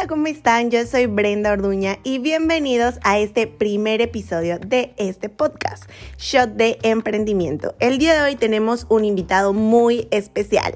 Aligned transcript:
Hola, 0.00 0.08
¿cómo 0.08 0.28
están? 0.28 0.70
Yo 0.70 0.86
soy 0.86 1.04
Brenda 1.04 1.52
Orduña 1.52 1.98
y 2.04 2.20
bienvenidos 2.20 2.94
a 3.02 3.18
este 3.18 3.46
primer 3.46 4.00
episodio 4.00 4.58
de 4.58 4.94
este 4.96 5.28
podcast, 5.28 5.84
Shot 6.16 6.54
de 6.54 6.78
Emprendimiento. 6.82 7.74
El 7.80 7.98
día 7.98 8.14
de 8.14 8.22
hoy 8.22 8.34
tenemos 8.34 8.86
un 8.88 9.04
invitado 9.04 9.52
muy 9.52 10.08
especial. 10.10 10.74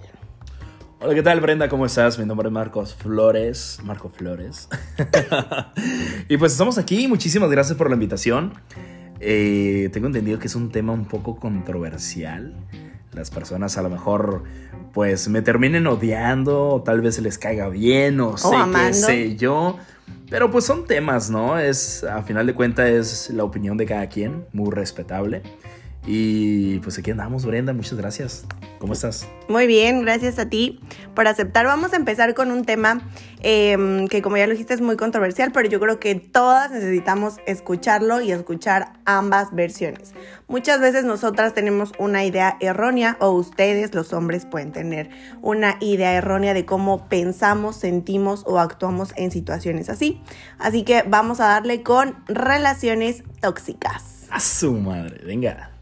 Hola, 1.00 1.14
¿qué 1.14 1.22
tal 1.22 1.40
Brenda? 1.40 1.70
¿Cómo 1.70 1.86
estás? 1.86 2.18
Mi 2.18 2.26
nombre 2.26 2.48
es 2.48 2.52
Marcos 2.52 2.94
Flores. 2.94 3.78
Marco 3.82 4.10
Flores. 4.10 4.68
y 6.28 6.36
pues 6.36 6.52
estamos 6.52 6.76
aquí. 6.76 7.08
Muchísimas 7.08 7.50
gracias 7.50 7.78
por 7.78 7.88
la 7.88 7.94
invitación. 7.94 8.52
Eh, 9.20 9.88
tengo 9.94 10.06
entendido 10.06 10.38
que 10.38 10.48
es 10.48 10.54
un 10.54 10.70
tema 10.70 10.92
un 10.92 11.06
poco 11.06 11.36
controversial. 11.36 12.54
Las 13.14 13.30
personas 13.30 13.78
a 13.78 13.82
lo 13.82 13.90
mejor 13.90 14.42
pues 14.92 15.28
me 15.28 15.42
terminen 15.42 15.86
odiando, 15.86 16.68
o 16.68 16.82
tal 16.82 17.00
vez 17.00 17.16
se 17.16 17.22
les 17.22 17.38
caiga 17.38 17.68
bien, 17.68 18.20
o, 18.20 18.36
sé 18.36 18.48
qué 18.72 18.94
sé 18.94 19.36
yo. 19.36 19.76
Pero 20.30 20.50
pues 20.50 20.64
son 20.64 20.86
temas, 20.86 21.30
¿no? 21.30 21.58
Es, 21.58 22.04
a 22.04 22.22
final 22.22 22.46
de 22.46 22.54
cuentas, 22.54 22.88
es 22.88 23.30
la 23.30 23.44
opinión 23.44 23.76
de 23.76 23.86
cada 23.86 24.08
quien, 24.08 24.46
muy 24.52 24.70
respetable. 24.70 25.42
Y 26.06 26.80
pues 26.80 26.98
aquí 26.98 27.10
andamos, 27.10 27.46
Brenda, 27.46 27.72
muchas 27.72 27.96
gracias. 27.96 28.44
¿Cómo 28.78 28.92
estás? 28.92 29.26
Muy 29.48 29.66
bien, 29.66 30.02
gracias 30.02 30.38
a 30.38 30.50
ti 30.50 30.80
por 31.14 31.26
aceptar. 31.26 31.64
Vamos 31.64 31.94
a 31.94 31.96
empezar 31.96 32.34
con 32.34 32.50
un 32.50 32.66
tema 32.66 33.00
em, 33.40 34.06
que 34.08 34.20
como 34.20 34.36
ya 34.36 34.46
lo 34.46 34.52
dijiste 34.52 34.74
es 34.74 34.82
muy 34.82 34.96
controversial, 34.96 35.52
pero 35.52 35.66
yo 35.70 35.80
creo 35.80 35.98
que 35.98 36.14
todas 36.16 36.70
necesitamos 36.70 37.36
escucharlo 37.46 38.20
y 38.20 38.32
escuchar 38.32 38.92
ambas 39.06 39.54
versiones. 39.54 40.12
Muchas 40.46 40.80
veces 40.80 41.04
nosotras 41.04 41.54
tenemos 41.54 41.92
una 41.98 42.26
idea 42.26 42.58
errónea 42.60 43.16
o 43.20 43.30
ustedes, 43.30 43.94
los 43.94 44.12
hombres, 44.12 44.44
pueden 44.44 44.72
tener 44.72 45.08
una 45.40 45.78
idea 45.80 46.12
errónea 46.12 46.52
de 46.52 46.66
cómo 46.66 47.08
pensamos, 47.08 47.76
sentimos 47.76 48.42
o 48.46 48.58
actuamos 48.58 49.14
en 49.16 49.30
situaciones 49.30 49.88
así. 49.88 50.20
Así 50.58 50.82
que 50.82 51.02
vamos 51.06 51.40
a 51.40 51.46
darle 51.46 51.82
con 51.82 52.22
relaciones 52.26 53.24
tóxicas. 53.40 54.26
A 54.28 54.40
su 54.40 54.74
madre, 54.74 55.24
venga. 55.24 55.73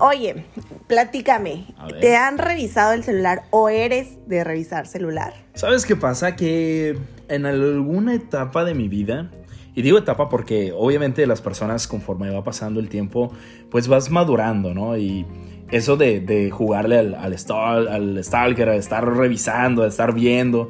Oye, 0.00 0.44
platícame, 0.86 1.66
¿te 2.00 2.16
han 2.16 2.38
revisado 2.38 2.92
el 2.92 3.02
celular 3.02 3.42
o 3.50 3.68
eres 3.68 4.16
de 4.28 4.44
revisar 4.44 4.86
celular? 4.86 5.34
¿Sabes 5.54 5.84
qué 5.84 5.96
pasa? 5.96 6.36
Que 6.36 6.96
en 7.28 7.46
alguna 7.46 8.14
etapa 8.14 8.64
de 8.64 8.74
mi 8.74 8.88
vida, 8.88 9.30
y 9.74 9.82
digo 9.82 9.98
etapa 9.98 10.28
porque 10.28 10.72
obviamente 10.72 11.26
las 11.26 11.40
personas 11.40 11.88
conforme 11.88 12.30
va 12.30 12.44
pasando 12.44 12.78
el 12.78 12.88
tiempo, 12.88 13.32
pues 13.70 13.88
vas 13.88 14.08
madurando, 14.10 14.72
¿no? 14.72 14.96
Y 14.96 15.26
eso 15.72 15.96
de, 15.96 16.50
jugarle 16.52 16.98
al, 16.98 17.14
al, 17.16 17.88
al 17.88 18.24
stalker, 18.24 18.68
a 18.68 18.76
estar 18.76 19.04
revisando, 19.04 19.82
a 19.82 19.88
estar 19.88 20.14
viendo, 20.14 20.68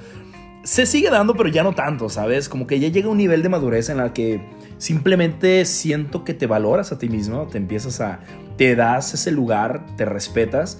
se 0.63 0.87
sigue 0.87 1.11
dando, 1.11 1.35
pero 1.35 1.49
ya 1.49 1.63
no 1.63 1.75
tanto, 1.75 2.09
¿sabes? 2.09 2.49
Como 2.49 2.67
que 2.67 2.81
ya 2.81 2.89
llega 2.89 3.09
un 3.09 3.19
nivel 3.19 3.43
de 3.43 3.49
madurez 3.49 3.91
en 3.91 3.99
la 3.99 4.13
que 4.13 4.41
simplemente 4.79 5.65
siento 5.65 6.25
que 6.25 6.35
te 6.35 6.47
valoras 6.47 6.93
a 6.93 6.99
ti 6.99 7.09
mismo, 7.09 7.47
te 7.47 7.59
empiezas 7.59 8.01
a 8.01 8.21
te 8.59 8.77
das 8.77 9.15
ese 9.15 9.31
lugar, 9.31 9.87
te 9.97 10.05
respetas 10.05 10.79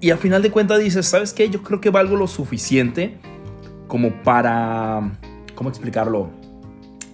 y 0.00 0.10
al 0.10 0.18
final 0.18 0.40
de 0.40 0.50
cuentas 0.50 0.78
dices, 0.78 1.06
¿sabes 1.06 1.32
qué? 1.32 1.50
Yo 1.50 1.62
creo 1.62 1.80
que 1.80 1.90
valgo 1.90 2.16
lo 2.16 2.28
suficiente 2.28 3.16
como 3.88 4.22
para, 4.22 5.18
¿cómo 5.54 5.68
explicarlo? 5.68 6.30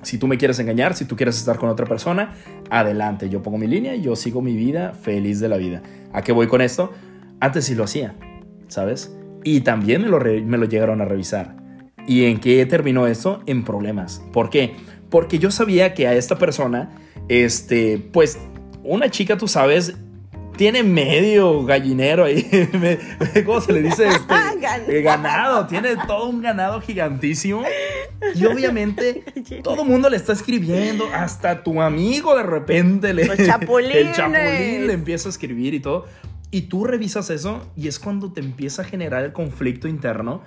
Si 0.02 0.18
tú 0.18 0.26
me 0.26 0.36
quieres 0.36 0.58
engañar, 0.58 0.94
si 0.94 1.06
tú 1.06 1.16
quieres 1.16 1.38
estar 1.38 1.56
con 1.56 1.70
otra 1.70 1.86
persona, 1.86 2.34
adelante, 2.68 3.30
yo 3.30 3.42
pongo 3.42 3.56
mi 3.56 3.66
línea, 3.66 3.96
yo 3.96 4.14
sigo 4.16 4.42
mi 4.42 4.54
vida 4.54 4.92
feliz 4.92 5.40
de 5.40 5.48
la 5.48 5.56
vida. 5.56 5.82
¿A 6.12 6.20
qué 6.20 6.32
voy 6.32 6.46
con 6.46 6.60
esto? 6.60 6.92
Antes 7.40 7.64
sí 7.64 7.74
lo 7.74 7.84
hacía, 7.84 8.14
¿sabes? 8.68 9.16
Y 9.44 9.62
también 9.62 10.02
me 10.02 10.08
lo, 10.08 10.20
me 10.20 10.58
lo 10.58 10.66
llegaron 10.66 11.00
a 11.00 11.06
revisar. 11.06 11.56
¿Y 12.06 12.26
en 12.26 12.38
qué 12.38 12.66
terminó 12.66 13.06
eso? 13.06 13.42
En 13.46 13.64
problemas. 13.64 14.22
¿Por 14.30 14.50
qué? 14.50 14.74
Porque 15.08 15.38
yo 15.38 15.50
sabía 15.50 15.94
que 15.94 16.06
a 16.06 16.14
esta 16.14 16.36
persona, 16.36 16.90
este, 17.28 18.10
pues 18.12 18.38
una 18.82 19.10
chica, 19.10 19.38
tú 19.38 19.48
sabes, 19.48 19.96
tiene 20.56 20.82
medio 20.82 21.64
gallinero 21.64 22.24
ahí. 22.24 22.44
¿Cómo 23.46 23.60
se 23.60 23.72
le 23.72 23.82
dice? 23.82 24.08
Este, 24.64 25.02
ganado. 25.02 25.66
Tiene 25.66 25.94
todo 26.06 26.26
un 26.26 26.40
ganado 26.40 26.80
gigantísimo. 26.80 27.62
Y 28.34 28.44
obviamente 28.46 29.22
todo 29.62 29.82
el 29.82 29.88
mundo 29.88 30.08
le 30.10 30.16
está 30.16 30.32
escribiendo. 30.32 31.04
Hasta 31.12 31.62
tu 31.62 31.80
amigo 31.80 32.34
de 32.34 32.42
repente 32.42 33.14
le. 33.14 33.22
El 33.22 33.46
chapulín 33.46 34.86
le 34.86 34.92
empieza 34.92 35.28
a 35.28 35.30
escribir 35.30 35.74
y 35.74 35.80
todo. 35.80 36.06
Y 36.50 36.62
tú 36.62 36.84
revisas 36.84 37.30
eso 37.30 37.70
y 37.76 37.88
es 37.88 37.98
cuando 37.98 38.32
te 38.32 38.40
empieza 38.40 38.82
a 38.82 38.84
generar 38.84 39.22
el 39.22 39.32
conflicto 39.32 39.86
interno. 39.86 40.42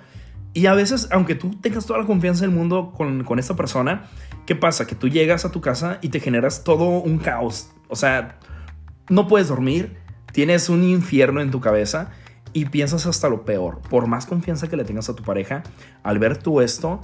Y 0.52 0.66
a 0.66 0.74
veces, 0.74 1.08
aunque 1.10 1.34
tú 1.34 1.52
tengas 1.60 1.86
toda 1.86 2.00
la 2.00 2.06
confianza 2.06 2.42
del 2.42 2.50
mundo 2.50 2.92
con, 2.94 3.24
con 3.24 3.38
esta 3.38 3.54
persona, 3.54 4.10
¿qué 4.46 4.56
pasa? 4.56 4.86
Que 4.86 4.94
tú 4.94 5.08
llegas 5.08 5.44
a 5.44 5.52
tu 5.52 5.60
casa 5.60 5.98
y 6.02 6.08
te 6.08 6.20
generas 6.20 6.64
todo 6.64 6.88
un 6.98 7.18
caos 7.18 7.70
o 7.88 7.96
sea, 7.96 8.38
no 9.08 9.26
puedes 9.26 9.48
dormir, 9.48 9.97
tienes 10.32 10.68
un 10.68 10.82
infierno 10.82 11.40
en 11.40 11.50
tu 11.50 11.60
cabeza 11.60 12.10
y 12.52 12.66
piensas 12.66 13.06
hasta 13.06 13.28
lo 13.28 13.44
peor. 13.44 13.80
Por 13.88 14.06
más 14.06 14.26
confianza 14.26 14.68
que 14.68 14.76
le 14.76 14.84
tengas 14.84 15.08
a 15.08 15.14
tu 15.14 15.22
pareja, 15.22 15.62
al 16.02 16.18
ver 16.18 16.38
tú 16.38 16.60
esto, 16.60 17.00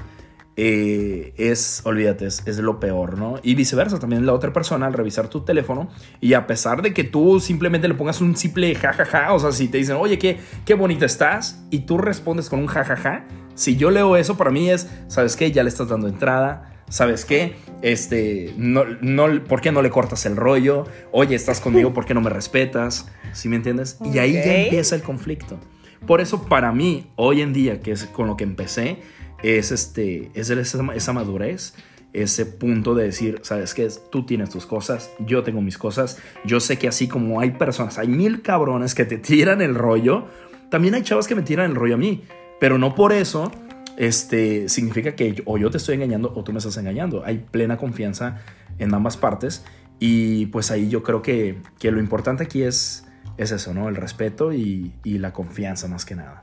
eh, 0.56 1.34
es, 1.36 1.82
olvídate, 1.84 2.26
es, 2.26 2.58
lo 2.58 2.78
peor, 2.78 3.18
¿no? 3.18 3.40
Y 3.42 3.56
viceversa, 3.56 3.98
también 3.98 4.24
la 4.24 4.32
otra 4.32 4.52
persona 4.52 4.86
al 4.86 4.92
revisar 4.92 5.28
tu 5.28 5.40
teléfono 5.40 5.88
y 6.20 6.34
a 6.34 6.46
pesar 6.46 6.80
de 6.80 6.94
que 6.94 7.02
tú 7.02 7.40
simplemente 7.40 7.88
le 7.88 7.94
pongas 7.94 8.20
un 8.20 8.36
simple 8.36 8.72
jajaja, 8.76 9.32
o 9.32 9.40
sea, 9.40 9.50
si 9.50 9.66
te 9.66 9.78
dicen, 9.78 9.96
oye, 9.96 10.16
qué, 10.18 10.38
qué 10.64 10.74
bonita 10.74 11.06
estás, 11.06 11.64
y 11.70 11.80
tú 11.80 11.98
respondes 11.98 12.48
con 12.48 12.60
un 12.60 12.66
jajaja, 12.66 13.24
si 13.56 13.76
yo 13.76 13.90
leo 13.90 14.16
eso, 14.16 14.36
para 14.36 14.50
mí 14.50 14.70
es, 14.70 14.88
¿sabes 15.08 15.34
qué? 15.34 15.50
Ya 15.50 15.64
le 15.64 15.70
estás 15.70 15.88
dando 15.88 16.06
entrada, 16.06 16.73
¿sabes 16.94 17.24
qué? 17.24 17.56
Este, 17.82 18.54
no, 18.56 18.84
no, 19.00 19.42
¿por 19.42 19.60
qué 19.60 19.72
no 19.72 19.82
le 19.82 19.90
cortas 19.90 20.26
el 20.26 20.36
rollo? 20.36 20.86
Oye, 21.10 21.34
estás 21.34 21.60
conmigo, 21.60 21.92
¿por 21.92 22.06
qué 22.06 22.14
no 22.14 22.20
me 22.20 22.30
respetas? 22.30 23.08
¿Sí 23.32 23.48
me 23.48 23.56
entiendes? 23.56 23.98
Y 24.04 24.18
ahí 24.18 24.34
ya 24.34 24.62
empieza 24.62 24.94
el 24.94 25.02
conflicto. 25.02 25.58
Por 26.06 26.20
eso, 26.20 26.44
para 26.44 26.70
mí, 26.70 27.10
hoy 27.16 27.42
en 27.42 27.52
día, 27.52 27.80
que 27.80 27.90
es 27.90 28.04
con 28.04 28.28
lo 28.28 28.36
que 28.36 28.44
empecé, 28.44 28.98
es, 29.42 29.72
este, 29.72 30.30
es 30.34 30.50
esa, 30.50 30.94
esa 30.94 31.12
madurez, 31.12 31.74
ese 32.12 32.46
punto 32.46 32.94
de 32.94 33.06
decir, 33.06 33.40
¿sabes 33.42 33.74
qué? 33.74 33.88
Tú 34.12 34.24
tienes 34.24 34.50
tus 34.50 34.64
cosas, 34.64 35.10
yo 35.18 35.42
tengo 35.42 35.60
mis 35.60 35.78
cosas. 35.78 36.18
Yo 36.44 36.60
sé 36.60 36.78
que 36.78 36.86
así 36.86 37.08
como 37.08 37.40
hay 37.40 37.50
personas, 37.50 37.98
hay 37.98 38.06
mil 38.06 38.40
cabrones 38.40 38.94
que 38.94 39.04
te 39.04 39.18
tiran 39.18 39.62
el 39.62 39.74
rollo, 39.74 40.28
también 40.70 40.94
hay 40.94 41.02
chavas 41.02 41.26
que 41.26 41.34
me 41.34 41.42
tiran 41.42 41.72
el 41.72 41.74
rollo 41.74 41.94
a 41.94 41.98
mí. 41.98 42.22
Pero 42.60 42.78
no 42.78 42.94
por 42.94 43.12
eso 43.12 43.50
este, 43.96 44.68
significa 44.68 45.14
que 45.14 45.42
o 45.46 45.58
yo 45.58 45.70
te 45.70 45.78
estoy 45.78 45.96
engañando 45.96 46.32
o 46.34 46.44
tú 46.44 46.52
me 46.52 46.58
estás 46.58 46.76
engañando. 46.76 47.24
Hay 47.24 47.38
plena 47.38 47.76
confianza 47.76 48.38
en 48.78 48.94
ambas 48.94 49.16
partes 49.16 49.64
y 49.98 50.46
pues 50.46 50.70
ahí 50.70 50.88
yo 50.88 51.02
creo 51.02 51.22
que, 51.22 51.58
que 51.78 51.90
lo 51.90 52.00
importante 52.00 52.42
aquí 52.42 52.62
es, 52.62 53.04
es 53.36 53.52
eso, 53.52 53.74
¿no? 53.74 53.88
El 53.88 53.96
respeto 53.96 54.52
y, 54.52 54.92
y 55.04 55.18
la 55.18 55.32
confianza 55.32 55.88
más 55.88 56.04
que 56.04 56.14
nada, 56.14 56.40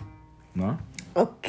¿no? 0.53 0.79
Ok. 1.13 1.47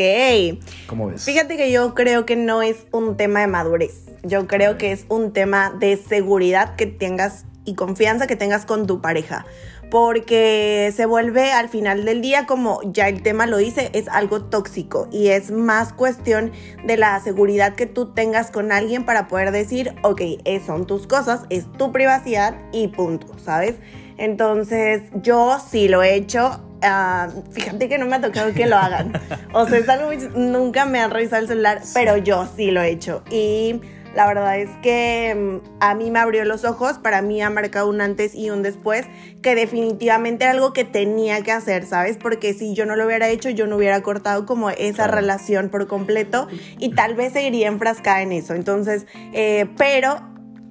¿Cómo 0.86 1.06
ves? 1.06 1.24
Fíjate 1.24 1.56
que 1.56 1.70
yo 1.70 1.94
creo 1.94 2.26
que 2.26 2.34
no 2.34 2.62
es 2.62 2.86
un 2.90 3.16
tema 3.16 3.40
de 3.40 3.46
madurez. 3.46 4.06
Yo 4.24 4.46
creo 4.46 4.76
que 4.76 4.92
es 4.92 5.06
un 5.08 5.32
tema 5.32 5.70
de 5.70 5.96
seguridad 5.96 6.74
que 6.74 6.86
tengas 6.86 7.44
y 7.64 7.74
confianza 7.74 8.26
que 8.26 8.34
tengas 8.34 8.66
con 8.66 8.86
tu 8.86 9.00
pareja 9.00 9.46
porque 9.92 10.90
se 10.96 11.04
vuelve 11.04 11.52
al 11.52 11.68
final 11.68 12.06
del 12.06 12.22
día, 12.22 12.46
como 12.46 12.80
ya 12.82 13.10
el 13.10 13.20
tema 13.20 13.44
lo 13.44 13.58
dice, 13.58 13.90
es 13.92 14.08
algo 14.08 14.44
tóxico 14.44 15.06
y 15.12 15.28
es 15.28 15.50
más 15.50 15.92
cuestión 15.92 16.50
de 16.86 16.96
la 16.96 17.20
seguridad 17.20 17.74
que 17.74 17.84
tú 17.84 18.14
tengas 18.14 18.50
con 18.50 18.72
alguien 18.72 19.04
para 19.04 19.28
poder 19.28 19.50
decir, 19.50 19.94
ok, 20.02 20.22
son 20.64 20.86
tus 20.86 21.06
cosas, 21.06 21.42
es 21.50 21.70
tu 21.72 21.92
privacidad 21.92 22.56
y 22.72 22.88
punto, 22.88 23.38
¿sabes? 23.38 23.74
Entonces 24.16 25.02
yo 25.16 25.58
sí 25.70 25.88
lo 25.88 26.02
he 26.02 26.14
hecho. 26.14 26.62
Ah, 26.80 27.28
fíjate 27.50 27.90
que 27.90 27.98
no 27.98 28.06
me 28.06 28.16
ha 28.16 28.22
tocado 28.22 28.54
que 28.54 28.66
lo 28.66 28.78
hagan. 28.78 29.12
O 29.52 29.68
sea, 29.68 29.78
es 29.78 29.88
algo 29.90 30.10
nunca 30.34 30.86
me 30.86 31.00
han 31.00 31.10
revisado 31.10 31.42
el 31.42 31.48
celular, 31.48 31.82
pero 31.92 32.16
yo 32.16 32.48
sí 32.56 32.70
lo 32.70 32.80
he 32.80 32.88
hecho. 32.88 33.22
Y 33.30 33.82
la 34.14 34.26
verdad 34.26 34.58
es 34.58 34.70
que 34.82 35.60
mm, 35.62 35.76
a 35.80 35.94
mí 35.94 36.10
me 36.10 36.18
abrió 36.18 36.44
los 36.44 36.64
ojos, 36.64 36.98
para 36.98 37.22
mí 37.22 37.42
ha 37.42 37.50
marcado 37.50 37.88
un 37.88 38.00
antes 38.00 38.34
y 38.34 38.50
un 38.50 38.62
después, 38.62 39.06
que 39.42 39.54
definitivamente 39.54 40.44
era 40.44 40.52
algo 40.52 40.72
que 40.72 40.84
tenía 40.84 41.42
que 41.42 41.52
hacer, 41.52 41.86
¿sabes? 41.86 42.16
Porque 42.16 42.54
si 42.54 42.74
yo 42.74 42.86
no 42.86 42.96
lo 42.96 43.06
hubiera 43.06 43.28
hecho, 43.28 43.50
yo 43.50 43.66
no 43.66 43.76
hubiera 43.76 44.02
cortado 44.02 44.46
como 44.46 44.70
esa 44.70 45.06
relación 45.06 45.68
por 45.68 45.86
completo 45.86 46.48
y 46.78 46.94
tal 46.94 47.14
vez 47.14 47.32
seguiría 47.32 47.68
enfrascada 47.68 48.22
en 48.22 48.32
eso. 48.32 48.54
Entonces, 48.54 49.06
eh, 49.32 49.66
pero 49.76 50.20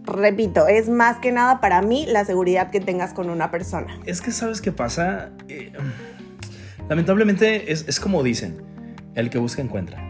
repito, 0.03 0.67
es 0.67 0.89
más 0.89 1.19
que 1.19 1.31
nada 1.31 1.61
para 1.61 1.81
mí 1.81 2.05
la 2.07 2.25
seguridad 2.25 2.71
que 2.71 2.79
tengas 2.79 3.13
con 3.13 3.29
una 3.29 3.51
persona. 3.51 3.99
Es 4.05 4.21
que 4.21 4.31
sabes 4.31 4.61
qué 4.61 4.71
pasa. 4.71 5.31
Eh, 5.47 5.71
lamentablemente 6.89 7.71
es, 7.71 7.85
es, 7.87 7.99
como 7.99 8.23
dicen, 8.23 8.61
el 9.15 9.29
que 9.29 9.37
busca 9.37 9.61
encuentra, 9.61 10.03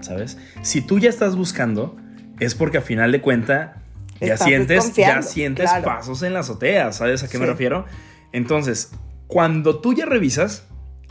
¿sabes? 0.00 0.38
Si 0.62 0.80
tú 0.80 0.98
ya 0.98 1.08
estás 1.10 1.36
buscando, 1.36 1.96
es 2.44 2.54
porque 2.54 2.78
a 2.78 2.82
final 2.82 3.12
de 3.12 3.20
cuenta 3.20 3.82
ya 4.20 4.36
sientes, 4.36 4.94
ya 4.94 5.22
sientes 5.22 5.70
pasos 5.84 6.22
en 6.22 6.34
la 6.34 6.40
azotea, 6.40 6.92
¿sabes 6.92 7.22
a 7.22 7.28
qué 7.28 7.38
me 7.38 7.46
refiero? 7.46 7.86
Entonces, 8.32 8.92
cuando 9.26 9.80
tú 9.80 9.94
ya 9.94 10.06
revisas, 10.06 10.66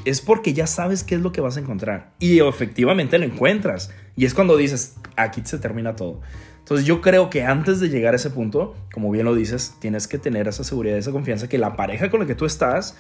es 0.06 0.22
porque 0.22 0.54
ya 0.54 0.68
sabes 0.68 1.04
qué 1.04 1.16
es 1.16 1.22
lo 1.22 1.32
que 1.32 1.42
vas 1.42 1.58
a 1.58 1.60
encontrar. 1.60 2.12
Y 2.20 2.40
efectivamente 2.40 3.18
lo 3.20 3.26
encuentras. 3.26 3.92
Y 4.16 4.26
es 4.26 4.34
cuando 4.34 4.58
dices, 4.58 4.96
aquí 5.16 5.42
se 5.44 5.58
termina 5.60 5.96
todo. 5.96 6.22
Entonces 6.60 6.86
yo 6.86 7.02
creo 7.02 7.30
que 7.30 7.44
antes 7.44 7.80
de 7.80 7.90
llegar 7.90 8.14
a 8.14 8.18
ese 8.18 8.30
punto, 8.30 8.76
como 8.94 9.12
bien 9.12 9.26
lo 9.26 9.36
dices, 9.36 9.76
tienes 9.80 10.08
que 10.08 10.18
tener 10.18 10.48
esa 10.48 10.64
seguridad, 10.64 10.98
esa 10.98 11.12
confianza 11.12 11.50
que 11.50 11.58
la 11.58 11.76
pareja 11.76 12.10
con 12.10 12.22
la 12.22 12.26
que 12.26 12.36
tú 12.36 12.46
estás 12.46 12.96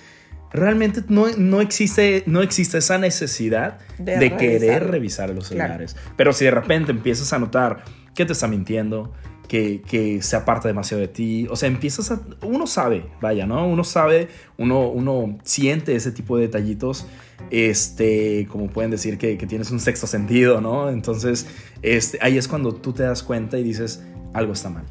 realmente 0.51 1.01
no, 1.07 1.27
no, 1.37 1.61
existe, 1.61 2.23
no 2.25 2.41
existe 2.41 2.79
esa 2.79 2.97
necesidad 2.97 3.79
de, 3.97 4.35
querer 4.35 4.89
revisar 4.89 5.29
los 5.29 5.47
celulares. 5.47 5.95
Pero 6.17 6.33
si 6.33 6.45
de 6.45 6.51
repente 6.51 6.91
empiezas 6.91 7.31
a 7.33 7.39
notar 7.39 7.83
que 8.15 8.25
te 8.25 8.33
está 8.33 8.47
mintiendo, 8.47 9.13
que, 9.47 9.81
que, 9.81 10.21
se 10.21 10.35
aparta 10.35 10.67
demasiado 10.67 11.01
de 11.01 11.07
ti. 11.07 11.47
O 11.49 11.55
sea, 11.55 11.67
empiezas 11.67 12.11
a... 12.11 12.21
Uno 12.43 12.67
sabe, 12.67 13.05
vaya, 13.21 13.45
¿no? 13.45 13.67
Uno 13.67 13.83
sabe, 13.83 14.29
uno, 14.57 14.87
uno 14.87 15.37
siente 15.43 15.95
ese 15.95 16.11
tipo 16.11 16.37
de 16.37 16.43
detallitos. 16.43 17.07
Este, 17.49 18.47
como 18.49 18.67
pueden 18.67 18.91
decir 18.91 19.17
que, 19.17 19.37
que 19.37 19.47
tienes 19.47 19.71
un 19.71 19.79
sexto 19.79 20.07
sentido, 20.07 20.61
¿no? 20.61 20.89
Entonces, 20.89 21.47
este, 21.81 22.17
ahí 22.21 22.37
es 22.37 22.47
cuando 22.47 22.73
tú 22.73 22.93
te 22.93 23.03
das 23.03 23.23
cuenta 23.23 23.57
y 23.57 23.63
dices, 23.63 24.03
algo 24.33 24.53
está 24.53 24.69
mal, 24.69 24.85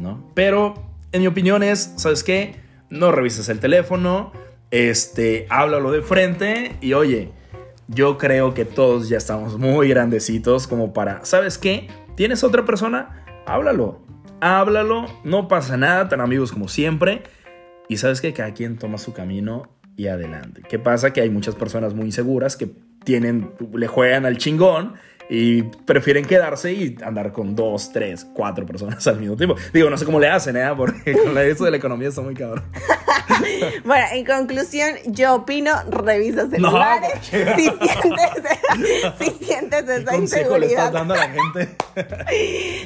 ¿no? 0.00 0.30
Pero, 0.34 0.74
en 1.12 1.22
mi 1.22 1.26
opinión 1.26 1.62
es, 1.62 1.94
¿sabes 1.96 2.22
qué? 2.22 2.56
No 2.90 3.10
revises 3.10 3.48
el 3.48 3.58
teléfono, 3.58 4.32
este, 4.70 5.46
háblalo 5.50 5.90
de 5.90 6.02
frente 6.02 6.76
y 6.80 6.92
oye, 6.92 7.30
yo 7.88 8.18
creo 8.18 8.54
que 8.54 8.64
todos 8.64 9.08
ya 9.08 9.18
estamos 9.18 9.58
muy 9.58 9.88
grandecitos 9.88 10.66
como 10.66 10.92
para, 10.92 11.24
¿sabes 11.24 11.58
qué? 11.58 11.88
¿Tienes 12.16 12.44
otra 12.44 12.64
persona? 12.64 13.24
Háblalo 13.46 14.04
háblalo, 14.44 15.06
no 15.24 15.48
pasa 15.48 15.76
nada, 15.78 16.08
tan 16.08 16.20
amigos 16.20 16.52
como 16.52 16.68
siempre. 16.68 17.22
Y 17.88 17.96
sabes 17.96 18.20
que 18.20 18.32
cada 18.32 18.52
quien 18.52 18.76
toma 18.78 18.98
su 18.98 19.12
camino 19.12 19.70
y 19.96 20.08
adelante. 20.08 20.62
¿Qué 20.68 20.78
pasa? 20.78 21.12
Que 21.12 21.22
hay 21.22 21.30
muchas 21.30 21.54
personas 21.54 21.94
muy 21.94 22.06
inseguras 22.06 22.56
que 22.56 22.70
tienen, 23.04 23.52
le 23.72 23.86
juegan 23.86 24.26
al 24.26 24.38
chingón 24.38 24.94
y 25.28 25.62
prefieren 25.62 26.24
quedarse 26.24 26.72
y 26.72 26.96
andar 27.02 27.32
con 27.32 27.54
dos, 27.54 27.90
tres, 27.92 28.26
cuatro 28.34 28.66
personas 28.66 29.06
al 29.06 29.20
mismo 29.20 29.36
tiempo. 29.36 29.56
Digo, 29.72 29.90
no 29.90 29.96
sé 29.96 30.04
cómo 30.04 30.20
le 30.20 30.28
hacen, 30.28 30.56
¿eh? 30.56 30.70
Porque 30.76 31.12
con 31.12 31.36
eso 31.38 31.64
de 31.64 31.70
la 31.70 31.76
economía 31.76 32.08
está 32.08 32.20
muy 32.20 32.34
cabrón. 32.34 32.64
bueno, 33.84 34.06
en 34.12 34.24
conclusión, 34.24 34.96
yo 35.06 35.34
opino, 35.34 35.72
revisa 35.90 36.48
celulares. 36.48 37.12
No, 37.34 37.56
si, 37.56 37.62
sientes, 37.62 39.38
si 39.38 39.44
sientes 39.44 39.88
esa 39.88 40.10
¿Qué 40.10 40.16
inseguridad. 40.16 40.60
le 40.60 40.66
estás 40.66 40.92
dando 40.92 41.14
a 41.14 41.16
la 41.16 41.28
gente? 41.28 41.76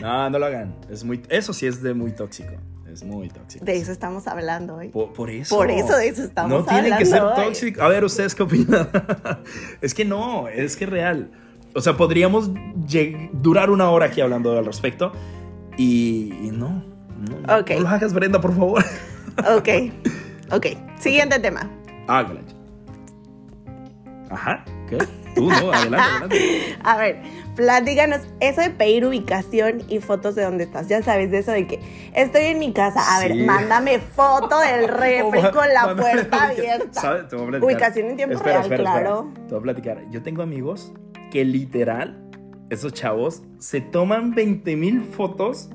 no, 0.01 0.31
no 0.31 0.39
lo 0.39 0.47
hagan. 0.47 0.75
Es 0.91 1.05
muy, 1.05 1.23
eso 1.29 1.53
sí 1.53 1.67
es 1.67 1.83
de 1.83 1.95
muy 1.95 2.13
tóxico. 2.13 2.53
Es 2.91 3.03
muy 3.03 3.29
tóxico. 3.29 3.65
De 3.65 3.77
eso 3.77 3.93
estamos 3.93 4.27
hablando 4.27 4.77
hoy. 4.77 4.89
Por, 4.89 5.31
eso. 5.31 5.57
Por 5.57 5.71
eso 5.71 5.97
de 5.97 6.09
eso 6.09 6.23
estamos 6.23 6.69
hablando. 6.69 6.73
No 6.73 6.83
tiene 6.83 6.99
que 6.99 7.07
ser 7.07 7.23
tóxico. 7.35 7.83
A 7.83 7.89
ver, 7.89 8.05
¿ustedes 8.05 8.35
qué 8.35 8.43
opinan? 8.43 8.89
es 9.81 9.95
que 9.95 10.05
no, 10.05 10.49
es 10.49 10.77
que 10.77 10.85
es 10.85 10.91
real. 10.91 11.31
O 11.79 11.81
sea, 11.81 11.97
podríamos 11.97 12.51
durar 13.35 13.71
una 13.71 13.89
hora 13.91 14.07
aquí 14.07 14.21
hablando 14.21 14.59
al 14.59 14.67
respecto. 14.67 15.13
Y, 15.77 16.51
no. 16.53 16.83
No, 17.47 17.63
no 17.63 17.81
lo 17.81 17.89
hagas, 17.89 18.13
Brenda, 18.13 18.41
por 18.41 18.55
favor. 18.55 18.85
ok. 19.57 19.69
Ok. 20.51 20.67
Siguiente 20.99 21.39
tema. 21.41 21.71
Ah, 22.09 22.27
Ajá. 24.31 24.65
¿Qué? 24.89 24.97
Tú, 25.35 25.51
no, 25.51 25.71
adelante, 25.71 25.99
adelante. 25.99 26.79
A 26.85 26.97
ver, 26.97 27.23
platícanos 27.55 28.21
eso 28.41 28.63
de 28.63 28.71
pedir 28.71 29.05
ubicación 29.05 29.83
y 29.89 29.99
fotos 29.99 30.35
de 30.37 30.45
dónde 30.45 30.65
estás. 30.65 30.89
Ya 30.89 31.03
sabes, 31.03 31.31
de 31.31 31.41
eso 31.41 31.53
de 31.53 31.67
que 31.67 31.81
estoy 32.15 32.45
en 32.45 32.59
mi 32.61 32.73
casa. 32.73 33.15
A 33.15 33.21
ver, 33.21 33.35
mándame 33.45 33.99
foto 33.99 34.59
del 34.59 34.89
refri 34.89 35.43
con 35.53 35.69
la 35.69 35.95
puerta 35.95 36.49
abierta. 36.49 36.99
¿Sabes? 36.99 37.29
Te 37.29 37.37
voy 37.37 37.45
a 37.45 37.49
platicar. 37.49 37.71
Ubicación 37.71 38.07
en 38.09 38.17
tiempo 38.17 38.39
real, 38.39 38.69
claro. 38.69 39.31
Te 39.35 39.51
voy 39.51 39.59
a 39.59 39.63
platicar. 39.63 40.03
Yo 40.11 40.23
tengo 40.23 40.43
amigos 40.43 40.95
que 41.31 41.45
literal, 41.45 42.19
esos 42.71 42.93
chavos 42.93 43.43
se 43.59 43.81
toman 43.81 44.35
20 44.35 44.77
mil 44.77 45.03
fotos 45.03 45.71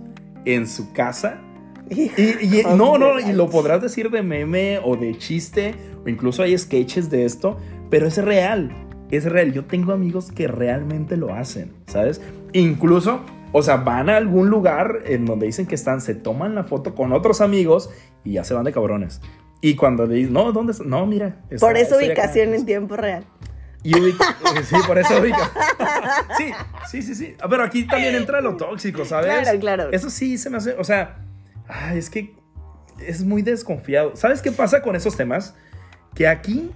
en 0.45 0.67
su 0.67 0.93
casa. 0.93 1.41
Y, 1.89 2.63
no, 2.77 2.97
no, 2.97 3.19
y 3.19 3.33
lo 3.33 3.49
podrás 3.49 3.81
decir 3.81 4.09
de 4.09 4.23
meme 4.23 4.79
o 4.83 4.95
de 4.95 5.17
chiste, 5.17 5.75
o 6.05 6.09
incluso 6.09 6.41
hay 6.41 6.57
sketches 6.57 7.09
de 7.09 7.25
esto, 7.25 7.57
pero 7.89 8.07
es 8.07 8.17
real, 8.17 8.71
es 9.11 9.25
real. 9.25 9.51
Yo 9.51 9.65
tengo 9.65 9.91
amigos 9.91 10.31
que 10.31 10.47
realmente 10.47 11.17
lo 11.17 11.33
hacen, 11.33 11.73
¿sabes? 11.87 12.21
Incluso, 12.53 13.21
o 13.51 13.61
sea, 13.61 13.77
van 13.77 14.09
a 14.09 14.17
algún 14.17 14.49
lugar 14.49 15.01
en 15.05 15.25
donde 15.25 15.45
dicen 15.45 15.67
que 15.67 15.75
están, 15.75 16.01
se 16.01 16.15
toman 16.15 16.55
la 16.55 16.63
foto 16.63 16.95
con 16.95 17.11
otros 17.11 17.41
amigos 17.41 17.89
y 18.23 18.33
ya 18.33 18.43
se 18.43 18.53
van 18.53 18.63
de 18.63 18.71
cabrones. 18.71 19.21
Y 19.61 19.75
cuando 19.75 20.05
le 20.05 20.15
dicen, 20.15 20.33
no, 20.33 20.51
¿dónde 20.51 20.71
está? 20.71 20.83
No, 20.83 21.05
mira. 21.05 21.41
Por 21.59 21.77
eso 21.77 21.97
ubicación 21.97 22.53
en 22.53 22.65
tiempo 22.65 22.97
real. 22.97 23.25
Y 23.83 23.99
ubica, 23.99 24.37
eh, 24.55 24.63
sí, 24.63 24.75
por 24.87 24.97
eso 24.97 25.19
ubica. 25.19 25.51
Sí, 26.37 26.51
sí, 26.89 27.01
sí, 27.01 27.15
sí. 27.15 27.35
Pero 27.49 27.63
aquí 27.63 27.85
también 27.85 28.15
entra 28.15 28.39
lo 28.39 28.55
tóxico, 28.55 29.03
¿sabes? 29.03 29.41
Claro, 29.41 29.59
claro. 29.59 29.89
Eso 29.91 30.09
sí 30.09 30.37
se 30.37 30.49
me 30.49 30.57
hace, 30.57 30.75
o 30.79 30.83
sea, 30.83 31.17
es 31.93 32.09
que 32.09 32.33
es 32.99 33.23
muy 33.23 33.41
desconfiado. 33.41 34.15
¿Sabes 34.15 34.41
qué 34.41 34.51
pasa 34.51 34.81
con 34.81 34.95
esos 34.95 35.17
temas? 35.17 35.55
Que 36.15 36.27
aquí 36.27 36.71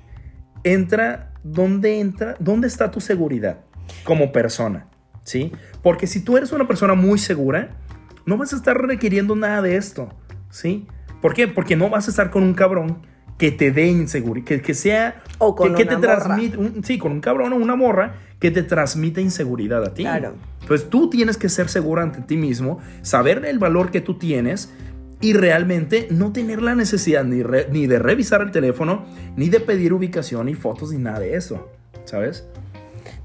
entra, 0.64 1.34
¿dónde 1.44 2.00
entra? 2.00 2.36
¿Dónde 2.40 2.68
está 2.68 2.92
tu 2.92 3.00
seguridad 3.00 3.60
como 4.04 4.32
persona? 4.32 4.88
¿Sí? 5.24 5.52
Porque 5.82 6.08
si 6.08 6.22
tú 6.22 6.38
eres 6.38 6.52
una 6.52 6.68
persona 6.68 6.94
muy 6.94 7.20
segura, 7.20 7.78
no 8.26 8.38
vas 8.38 8.54
a 8.54 8.58
estar 8.58 8.78
requiriendo 8.78 9.36
nada 9.36 9.62
de 9.62 9.78
esto, 9.78 10.14
¿sí? 10.50 10.88
¿Por 11.22 11.34
qué? 11.34 11.48
Porque 11.48 11.76
no 11.76 11.90
vas 11.90 12.08
a 12.08 12.12
estar 12.12 12.30
con 12.30 12.44
un 12.44 12.54
cabrón 12.54 13.06
que 13.38 13.52
te 13.52 13.72
dé 13.72 13.88
inseguridad, 13.88 14.46
que, 14.46 14.62
que, 14.62 14.74
sea... 14.74 15.22
O 15.38 15.56
con 15.56 15.76
que, 15.76 15.86
te 15.86 15.98
transmite, 15.98 16.58
sí, 16.84 16.98
con 16.98 17.12
un 17.12 17.22
cabrón 17.22 17.54
o 17.54 17.56
una 17.56 17.76
morra 17.76 18.16
que 18.40 18.52
te 18.52 18.64
transmite 18.64 19.22
inseguridad 19.22 19.84
a 19.84 19.94
ti. 19.94 20.04
Claro. 20.04 20.34
Entonces 20.62 20.90
tú 20.90 21.10
tienes 21.10 21.38
que 21.38 21.50
ser 21.50 21.70
seguro 21.70 22.02
ante 22.02 22.22
ti 22.22 22.38
mismo, 22.38 22.80
saber 23.02 23.46
el 23.46 23.60
valor 23.60 23.92
que 23.92 24.02
tú 24.02 24.18
tienes 24.18 24.74
y 25.22 25.34
realmente 25.34 26.08
no 26.12 26.32
tener 26.32 26.62
la 26.62 26.76
necesidad 26.76 27.24
ni, 27.24 27.44
ni 27.72 27.88
de 27.88 28.00
revisar 28.00 28.42
el 28.42 28.52
teléfono, 28.52 29.06
ni 29.36 29.50
de 29.50 29.60
pedir 29.60 29.94
ubicación 29.94 30.50
y 30.50 30.56
fotos, 30.56 30.92
ni 30.92 31.00
nada 31.00 31.20
de 31.20 31.36
eso, 31.36 31.70
¿sabes? 32.06 32.48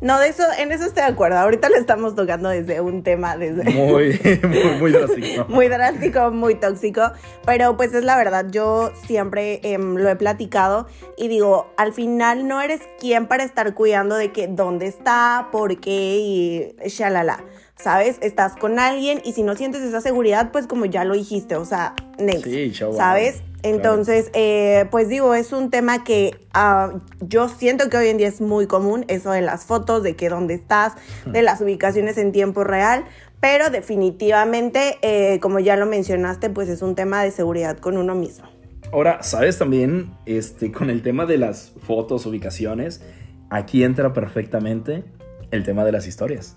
No, 0.03 0.19
de 0.19 0.29
eso, 0.31 0.43
en 0.59 0.73
eso 0.73 0.85
estoy 0.85 1.05
de 1.05 1.11
acuerdo. 1.11 1.39
Ahorita 1.39 1.69
le 1.69 1.77
estamos 1.77 2.17
tocando 2.17 2.49
desde 2.49 2.81
un 2.81 3.05
tema 3.05 3.37
desde 3.37 3.63
muy, 3.71 4.21
muy, 4.81 4.91
drástico. 4.91 5.45
muy 5.49 5.69
drástico, 5.69 6.31
muy 6.33 6.57
tóxico. 6.57 7.13
Pero 7.47 7.77
pues 7.77 7.95
es 7.95 8.03
la 8.03 8.17
verdad, 8.17 8.47
yo 8.51 8.91
siempre 9.07 9.61
em, 9.63 9.95
lo 9.95 10.09
he 10.09 10.17
platicado 10.17 10.89
y 11.17 11.29
digo, 11.29 11.73
al 11.77 11.93
final 11.93 12.49
no 12.49 12.61
eres 12.61 12.81
quien 12.99 13.29
para 13.29 13.45
estar 13.45 13.75
cuidando 13.75 14.17
de 14.17 14.33
que 14.33 14.49
dónde 14.49 14.89
está, 14.89 15.51
por 15.53 15.79
qué 15.79 16.17
y 16.19 16.75
shalala. 16.89 17.45
¿Sabes? 17.77 18.19
Estás 18.23 18.57
con 18.57 18.81
alguien 18.81 19.21
y 19.25 19.35
si 19.35 19.45
no 19.45 19.55
sientes 19.55 19.83
esa 19.83 20.01
seguridad, 20.01 20.51
pues 20.51 20.67
como 20.67 20.85
ya 20.85 21.05
lo 21.05 21.15
dijiste, 21.15 21.55
o 21.55 21.65
sea, 21.65 21.95
next. 22.19 22.45
Sí, 22.45 22.73
¿Sabes? 22.75 23.43
Entonces, 23.63 24.31
eh, 24.35 24.87
pues 24.91 25.09
digo, 25.09 25.35
es 25.35 25.53
un 25.53 25.71
tema 25.71 26.03
que 26.03 26.37
ah, 26.53 26.95
yo 27.21 27.49
siento 27.49 27.89
que 27.89 27.97
hoy 27.97 28.09
en 28.09 28.19
día 28.19 28.29
es 28.29 28.41
muy 28.41 28.67
común, 28.67 29.05
eso 29.09 29.31
de 29.31 29.41
las 29.41 29.65
fotos, 29.65 30.03
de 30.03 30.17
que 30.17 30.29
dónde 30.29 30.55
estás, 30.55 30.95
de 31.27 31.43
las 31.43 31.61
ubicaciones 31.61 32.19
en 32.19 32.33
tiempo 32.33 32.65
real, 32.65 33.05
pero 33.41 33.71
definitivamente, 33.71 34.99
eh, 35.03 35.39
como 35.41 35.61
ya 35.61 35.77
lo 35.77 35.87
mencionaste, 35.87 36.51
pues 36.51 36.69
es 36.69 36.83
un 36.83 36.95
tema 36.95 37.23
de 37.23 37.31
seguridad 37.31 37.79
con 37.79 37.97
uno 37.97 38.15
mismo. 38.15 38.47
Ahora, 38.93 39.23
¿sabes 39.23 39.59
también 39.59 40.13
este, 40.27 40.71
con 40.71 40.91
el 40.91 41.03
tema 41.03 41.25
de 41.25 41.39
las 41.39 41.73
fotos, 41.87 42.27
ubicaciones? 42.27 43.01
Aquí 43.49 43.85
entra 43.85 44.13
perfectamente 44.13 45.05
el 45.51 45.63
tema 45.63 45.85
de 45.85 45.93
las 45.93 46.07
historias 46.07 46.57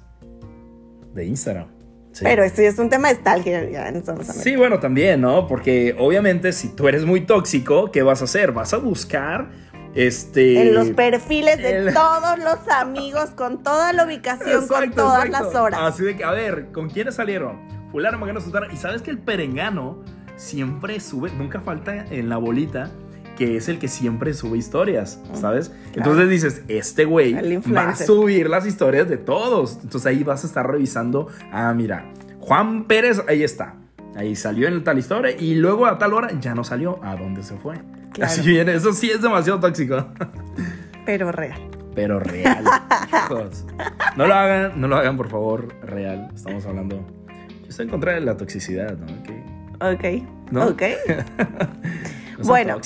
de 1.13 1.25
Instagram. 1.25 1.74
Pero 2.21 2.43
esto 2.43 2.61
ya 2.61 2.69
es 2.69 2.79
un 2.79 2.89
tema 2.89 3.13
de 3.13 3.71
ya 3.71 3.91
Sí, 4.23 4.55
bueno, 4.55 4.79
también, 4.79 5.21
¿no? 5.21 5.47
Porque 5.47 5.95
obviamente 5.97 6.53
si 6.53 6.69
tú 6.69 6.87
eres 6.87 7.05
muy 7.05 7.21
tóxico, 7.21 7.91
¿qué 7.91 8.03
vas 8.03 8.21
a 8.21 8.25
hacer? 8.25 8.51
Vas 8.51 8.73
a 8.73 8.77
buscar 8.77 9.49
este... 9.95 10.61
En 10.61 10.73
los 10.73 10.91
perfiles 10.91 11.57
de 11.57 11.91
todos 11.91 12.39
los 12.39 12.67
amigos, 12.69 13.31
con 13.31 13.63
toda 13.63 13.93
la 13.93 14.05
ubicación, 14.05 14.67
con 14.67 14.91
todas 14.91 15.29
las 15.29 15.55
horas. 15.55 15.79
Así 15.81 16.03
de 16.03 16.15
que, 16.15 16.23
a 16.23 16.31
ver, 16.31 16.71
¿con 16.71 16.89
quiénes 16.89 17.15
salieron? 17.15 17.59
Fulano, 17.91 18.17
Magano, 18.17 18.41
Sultana. 18.41 18.67
Y 18.71 18.77
sabes 18.77 19.01
que 19.01 19.11
el 19.11 19.19
perengano 19.19 20.03
siempre 20.35 20.99
sube, 20.99 21.31
nunca 21.31 21.61
falta 21.61 22.05
en 22.09 22.29
la 22.29 22.37
bolita 22.37 22.91
que 23.35 23.57
es 23.57 23.67
el 23.69 23.79
que 23.79 23.87
siempre 23.87 24.33
sube 24.33 24.57
historias, 24.57 25.19
¿sabes? 25.33 25.71
Entonces 25.93 26.29
dices, 26.29 26.61
este 26.67 27.05
güey 27.05 27.33
va 27.71 27.89
a 27.89 27.95
subir 27.95 28.49
las 28.49 28.65
historias 28.65 29.07
de 29.09 29.17
todos. 29.17 29.79
Entonces 29.83 30.05
ahí 30.05 30.23
vas 30.23 30.43
a 30.43 30.47
estar 30.47 30.69
revisando, 30.69 31.27
ah, 31.51 31.73
mira, 31.73 32.05
Juan 32.39 32.85
Pérez, 32.85 33.21
ahí 33.27 33.43
está. 33.43 33.75
Ahí 34.15 34.35
salió 34.35 34.67
en 34.67 34.83
tal 34.83 34.97
historia 34.97 35.35
y 35.37 35.55
luego 35.55 35.85
a 35.85 35.97
tal 35.97 36.13
hora 36.13 36.31
ya 36.39 36.55
no 36.55 36.63
salió. 36.63 37.03
¿A 37.03 37.15
dónde 37.15 37.43
se 37.43 37.57
fue? 37.57 37.75
Así 38.21 38.47
viene, 38.47 38.73
eso 38.73 38.93
sí 38.93 39.11
es 39.11 39.21
demasiado 39.21 39.59
tóxico. 39.59 40.07
Pero 41.05 41.31
real. 41.31 41.59
Pero 41.93 42.19
real. 42.19 42.63
No 44.15 44.27
lo 44.27 44.33
hagan, 44.33 44.79
no 44.79 44.87
lo 44.87 44.95
hagan, 44.95 45.17
por 45.17 45.29
favor, 45.29 45.73
real. 45.81 46.29
Estamos 46.33 46.65
hablando. 46.65 47.05
Yo 47.63 47.69
estoy 47.69 47.85
en 47.85 47.89
contra 47.89 48.13
de 48.13 48.21
la 48.21 48.37
toxicidad, 48.37 48.97
¿no? 48.97 49.05
Ok. 49.91 50.23
¿No? 50.51 50.67
Ok. 50.67 50.83
bueno, 52.43 52.79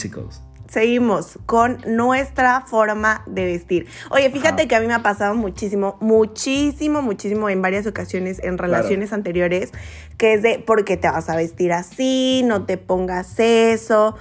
seguimos 0.70 1.40
con 1.46 1.80
nuestra 1.88 2.62
forma 2.62 3.24
de 3.26 3.46
vestir. 3.46 3.88
Oye, 4.12 4.30
fíjate 4.30 4.62
Ajá. 4.64 4.68
que 4.68 4.76
a 4.76 4.80
mí 4.80 4.88
me 4.88 4.94
ha 4.94 5.04
pasado 5.04 5.36
muchísimo, 5.36 5.98
muchísimo, 6.00 7.02
muchísimo 7.02 7.50
en 7.50 7.62
varias 7.62 7.88
ocasiones 7.88 8.40
en 8.44 8.58
relaciones 8.58 9.12
anteriores, 9.12 9.72
que 10.18 10.34
es 10.34 10.42
de 10.42 10.60
por 10.60 10.86
qué 10.86 10.98
te 10.98 11.10
vas 11.10 11.30
a 11.30 11.36
vestir 11.36 11.74
así, 11.74 12.44
no 12.46 12.66
te 12.66 12.78
pongas 12.78 13.40
eso. 13.40 14.16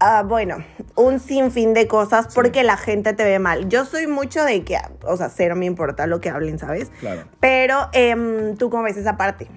Ah, 0.00 0.22
bueno, 0.22 0.58
un 0.96 1.20
sinfín 1.20 1.72
de 1.72 1.86
cosas 1.86 2.34
porque 2.34 2.62
la 2.62 2.76
gente 2.76 3.14
te 3.14 3.24
ve 3.24 3.38
mal. 3.38 3.68
Yo 3.68 3.84
soy 3.86 4.06
mucho 4.06 4.44
de 4.44 4.62
que, 4.64 4.76
o 5.06 5.16
sea, 5.16 5.30
cero 5.30 5.56
me 5.56 5.66
importa 5.66 6.06
lo 6.06 6.20
que 6.20 6.28
hablen, 6.28 6.58
¿sabes? 6.58 6.90
Claro. 7.00 7.24
Pero 7.40 7.88
em, 7.92 8.56
tú 8.56 8.68
cómo 8.68 8.82
ves 8.82 8.96
esa 8.96 9.16
parte. 9.16 9.48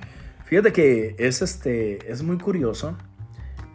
Fíjate 0.46 0.72
que 0.72 1.16
es, 1.20 1.42
este, 1.42 2.10
es 2.10 2.24
muy 2.24 2.38
curioso. 2.38 2.96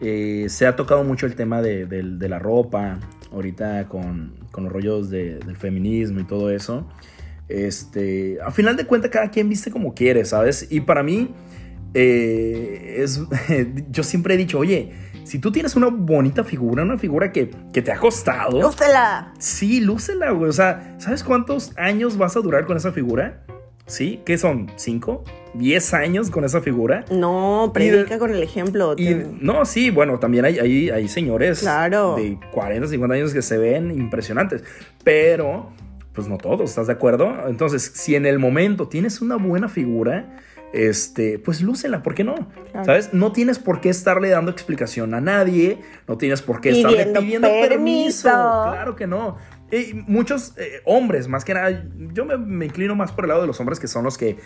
Eh, 0.04 0.46
se 0.48 0.66
ha 0.66 0.74
tocado 0.74 1.04
mucho 1.04 1.26
el 1.26 1.36
tema 1.36 1.62
de, 1.62 1.86
la 2.28 2.38
ropa, 2.40 2.98
ahorita 3.32 3.86
con, 3.88 4.34
con 4.50 4.64
los 4.64 4.72
rollos 4.72 5.10
de- 5.10 5.38
del 5.38 5.56
feminismo 5.56 6.18
y 6.20 6.24
todo 6.24 6.50
eso. 6.50 6.88
Este, 7.48 8.38
a 8.44 8.50
final 8.50 8.76
de 8.76 8.84
cuentas, 8.84 9.10
cada 9.10 9.30
quien 9.30 9.48
viste 9.48 9.70
como 9.70 9.94
quiere, 9.94 10.24
¿sabes? 10.24 10.66
Y 10.70 10.80
para 10.80 11.02
mí, 11.02 11.32
eh, 11.94 12.96
es, 12.98 13.20
yo 13.90 14.02
siempre 14.02 14.34
he 14.34 14.36
dicho, 14.36 14.58
oye, 14.58 14.92
si 15.24 15.38
tú 15.38 15.52
tienes 15.52 15.76
una 15.76 15.86
bonita 15.88 16.42
figura, 16.42 16.82
una 16.82 16.98
figura 16.98 17.30
que, 17.30 17.50
que 17.72 17.80
te 17.80 17.92
ha 17.92 17.98
costado, 17.98 18.66
Úsela. 18.66 19.32
Sí, 19.38 19.80
lúcela, 19.80 20.30
güey. 20.32 20.48
O 20.48 20.52
sea, 20.52 20.96
¿sabes 20.98 21.22
cuántos 21.22 21.72
años 21.78 22.16
vas 22.18 22.36
a 22.36 22.40
durar 22.40 22.64
con 22.64 22.76
esa 22.76 22.90
figura? 22.90 23.44
¿Sí? 23.86 24.20
¿Qué 24.24 24.38
son? 24.38 24.70
¿Cinco? 24.76 25.24
¿Diez 25.54 25.92
años 25.92 26.30
con 26.30 26.44
esa 26.44 26.60
figura? 26.62 27.04
No, 27.10 27.72
predica 27.74 28.18
con 28.18 28.30
el 28.30 28.42
ejemplo. 28.42 28.94
Y, 28.96 29.06
Te- 29.06 29.26
no, 29.40 29.64
sí, 29.66 29.90
bueno, 29.90 30.18
también 30.18 30.44
hay, 30.46 30.58
hay, 30.58 30.88
hay 30.90 31.08
señores 31.08 31.60
Claro. 31.60 32.16
de 32.16 32.38
40, 32.52 32.88
50 32.88 33.14
años 33.16 33.34
que 33.34 33.42
se 33.42 33.58
ven 33.58 33.90
impresionantes. 33.90 34.64
Pero, 35.04 35.70
pues 36.14 36.26
no 36.28 36.38
todos, 36.38 36.70
¿estás 36.70 36.86
de 36.86 36.94
acuerdo? 36.94 37.34
Entonces, 37.48 37.82
si 37.94 38.14
en 38.14 38.24
el 38.24 38.38
momento 38.38 38.88
tienes 38.88 39.20
una 39.20 39.36
buena 39.36 39.68
figura, 39.68 40.38
este, 40.72 41.38
pues 41.38 41.60
lúcela, 41.60 42.02
¿por 42.02 42.14
qué 42.14 42.24
no? 42.24 42.34
Claro. 42.70 42.86
¿Sabes? 42.86 43.12
No 43.12 43.32
tienes 43.32 43.58
por 43.58 43.82
qué 43.82 43.90
estarle 43.90 44.30
dando 44.30 44.50
explicación 44.50 45.12
a 45.12 45.20
nadie, 45.20 45.80
no 46.08 46.16
tienes 46.16 46.40
por 46.40 46.62
qué 46.62 46.70
estarle 46.70 46.96
Pidiendo 46.98 47.20
pidiendo 47.20 47.48
permiso. 47.48 48.22
permiso. 48.28 48.30
Claro 48.30 48.96
que 48.96 49.06
no. 49.06 49.36
Eh, 49.74 49.94
muchos 50.06 50.52
eh, 50.58 50.82
hombres, 50.84 51.28
más 51.28 51.46
que 51.46 51.54
nada, 51.54 51.82
yo 52.12 52.26
me, 52.26 52.36
me 52.36 52.66
inclino 52.66 52.94
más 52.94 53.10
por 53.10 53.24
el 53.24 53.30
lado 53.30 53.40
de 53.40 53.46
los 53.46 53.58
hombres 53.58 53.80
que 53.80 53.88
son 53.88 54.04
los 54.04 54.18
que, 54.18 54.36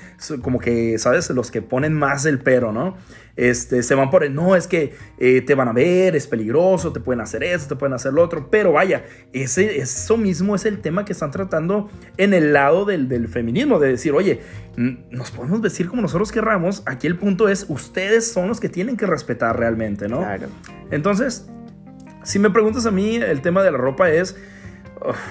como 0.40 0.60
que, 0.60 0.96
¿sabes? 0.98 1.28
Los 1.30 1.50
que 1.50 1.62
ponen 1.62 1.94
más 1.94 2.26
el 2.26 2.38
pero, 2.38 2.70
¿no? 2.70 2.96
Este, 3.34 3.82
se 3.82 3.96
van 3.96 4.08
por 4.08 4.22
el, 4.22 4.32
no, 4.36 4.54
es 4.54 4.68
que 4.68 4.94
eh, 5.18 5.40
te 5.40 5.56
van 5.56 5.66
a 5.66 5.72
ver, 5.72 6.14
es 6.14 6.28
peligroso, 6.28 6.92
te 6.92 7.00
pueden 7.00 7.20
hacer 7.20 7.42
eso, 7.42 7.66
te 7.66 7.74
pueden 7.74 7.94
hacer 7.94 8.12
lo 8.12 8.22
otro, 8.22 8.52
pero 8.52 8.70
vaya, 8.70 9.04
ese, 9.32 9.78
eso 9.78 10.16
mismo 10.16 10.54
es 10.54 10.64
el 10.64 10.78
tema 10.80 11.04
que 11.04 11.12
están 11.12 11.32
tratando 11.32 11.90
en 12.18 12.32
el 12.32 12.52
lado 12.52 12.84
del, 12.84 13.08
del 13.08 13.26
feminismo, 13.26 13.80
de 13.80 13.88
decir, 13.88 14.12
oye, 14.12 14.42
nos 15.10 15.32
podemos 15.32 15.60
vestir 15.60 15.88
como 15.88 16.02
nosotros 16.02 16.30
querramos, 16.30 16.84
aquí 16.86 17.08
el 17.08 17.18
punto 17.18 17.48
es, 17.48 17.66
ustedes 17.68 18.30
son 18.30 18.46
los 18.46 18.60
que 18.60 18.68
tienen 18.68 18.96
que 18.96 19.06
respetar 19.06 19.58
realmente, 19.58 20.06
¿no? 20.08 20.18
Claro. 20.18 20.46
Entonces, 20.92 21.48
si 22.22 22.38
me 22.38 22.48
preguntas 22.50 22.86
a 22.86 22.92
mí, 22.92 23.16
el 23.16 23.42
tema 23.42 23.64
de 23.64 23.72
la 23.72 23.78
ropa 23.78 24.08
es, 24.08 24.36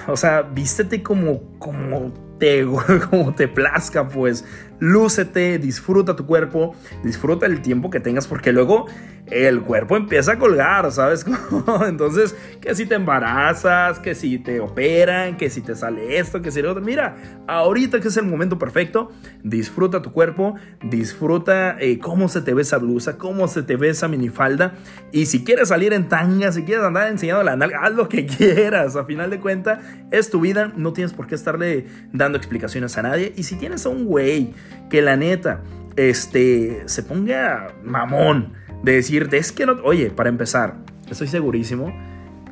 o 0.06 0.16
sea, 0.16 0.42
vístete 0.42 1.02
como, 1.02 1.42
como 1.58 2.12
te, 2.38 2.64
como 3.10 3.34
te 3.34 3.48
plazca, 3.48 4.08
pues, 4.08 4.44
lúcete, 4.78 5.58
disfruta 5.58 6.16
tu 6.16 6.26
cuerpo, 6.26 6.74
disfruta 7.02 7.46
el 7.46 7.62
tiempo 7.62 7.90
que 7.90 8.00
tengas, 8.00 8.26
porque 8.26 8.52
luego 8.52 8.86
el 9.26 9.62
cuerpo 9.62 9.96
empieza 9.96 10.32
a 10.32 10.38
colgar, 10.38 10.90
¿sabes? 10.92 11.26
Entonces, 11.86 12.36
que 12.60 12.74
si 12.74 12.86
te 12.86 12.94
embarazas, 12.94 13.98
que 13.98 14.14
si 14.14 14.38
te 14.38 14.60
operan, 14.60 15.36
que 15.36 15.50
si 15.50 15.62
te 15.62 15.74
sale 15.74 16.18
esto, 16.18 16.42
que 16.42 16.50
si 16.50 16.62
lo 16.62 16.70
otro, 16.70 16.82
mira, 16.82 17.16
ahorita 17.48 18.00
que 18.00 18.08
es 18.08 18.16
el 18.16 18.26
momento 18.26 18.58
perfecto, 18.58 19.10
disfruta 19.42 20.02
tu 20.02 20.12
cuerpo, 20.12 20.54
disfruta 20.82 21.76
eh, 21.80 21.98
cómo 21.98 22.28
se 22.28 22.40
te 22.40 22.54
ve 22.54 22.62
esa 22.62 22.78
blusa, 22.78 23.18
cómo 23.18 23.48
se 23.48 23.62
te 23.62 23.76
ve 23.76 23.88
esa 23.88 24.08
minifalda, 24.08 24.74
y 25.10 25.26
si 25.26 25.44
quieres 25.44 25.68
salir 25.68 25.92
en 25.92 26.08
tanga, 26.08 26.52
si 26.52 26.62
quieres 26.62 26.84
andar 26.84 27.08
enseñando 27.08 27.42
la 27.42 27.56
nalga, 27.56 27.80
haz 27.82 27.94
lo 27.94 28.08
que 28.08 28.26
quieras, 28.26 28.94
a 28.96 29.04
final 29.04 29.30
de 29.30 29.40
cuentas, 29.40 29.80
es 30.12 30.30
tu 30.30 30.40
vida, 30.40 30.72
no 30.76 30.92
tienes 30.92 31.12
por 31.12 31.26
qué 31.26 31.34
estarle 31.34 31.86
dando 32.12 32.38
explicaciones 32.38 32.96
a 32.96 33.02
nadie, 33.02 33.32
y 33.36 33.42
si 33.42 33.56
tienes 33.56 33.86
a 33.86 33.88
un 33.88 34.04
güey 34.04 34.54
que 34.90 35.02
la 35.02 35.16
neta, 35.16 35.60
este, 35.96 36.82
se 36.86 37.02
ponga 37.02 37.74
mamón, 37.84 38.54
de 38.82 38.92
decirte, 38.92 39.38
es 39.38 39.52
que 39.52 39.66
no, 39.66 39.72
oye, 39.84 40.10
para 40.10 40.28
empezar, 40.28 40.76
estoy 41.10 41.28
segurísimo 41.28 41.92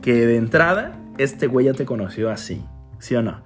que 0.03 0.27
de 0.27 0.37
entrada 0.37 0.99
este 1.19 1.47
güey 1.47 1.67
ya 1.67 1.75
te 1.75 1.85
conoció 1.85 2.31
así, 2.31 2.65
¿sí 2.99 3.15
o 3.15 3.23
no? 3.23 3.43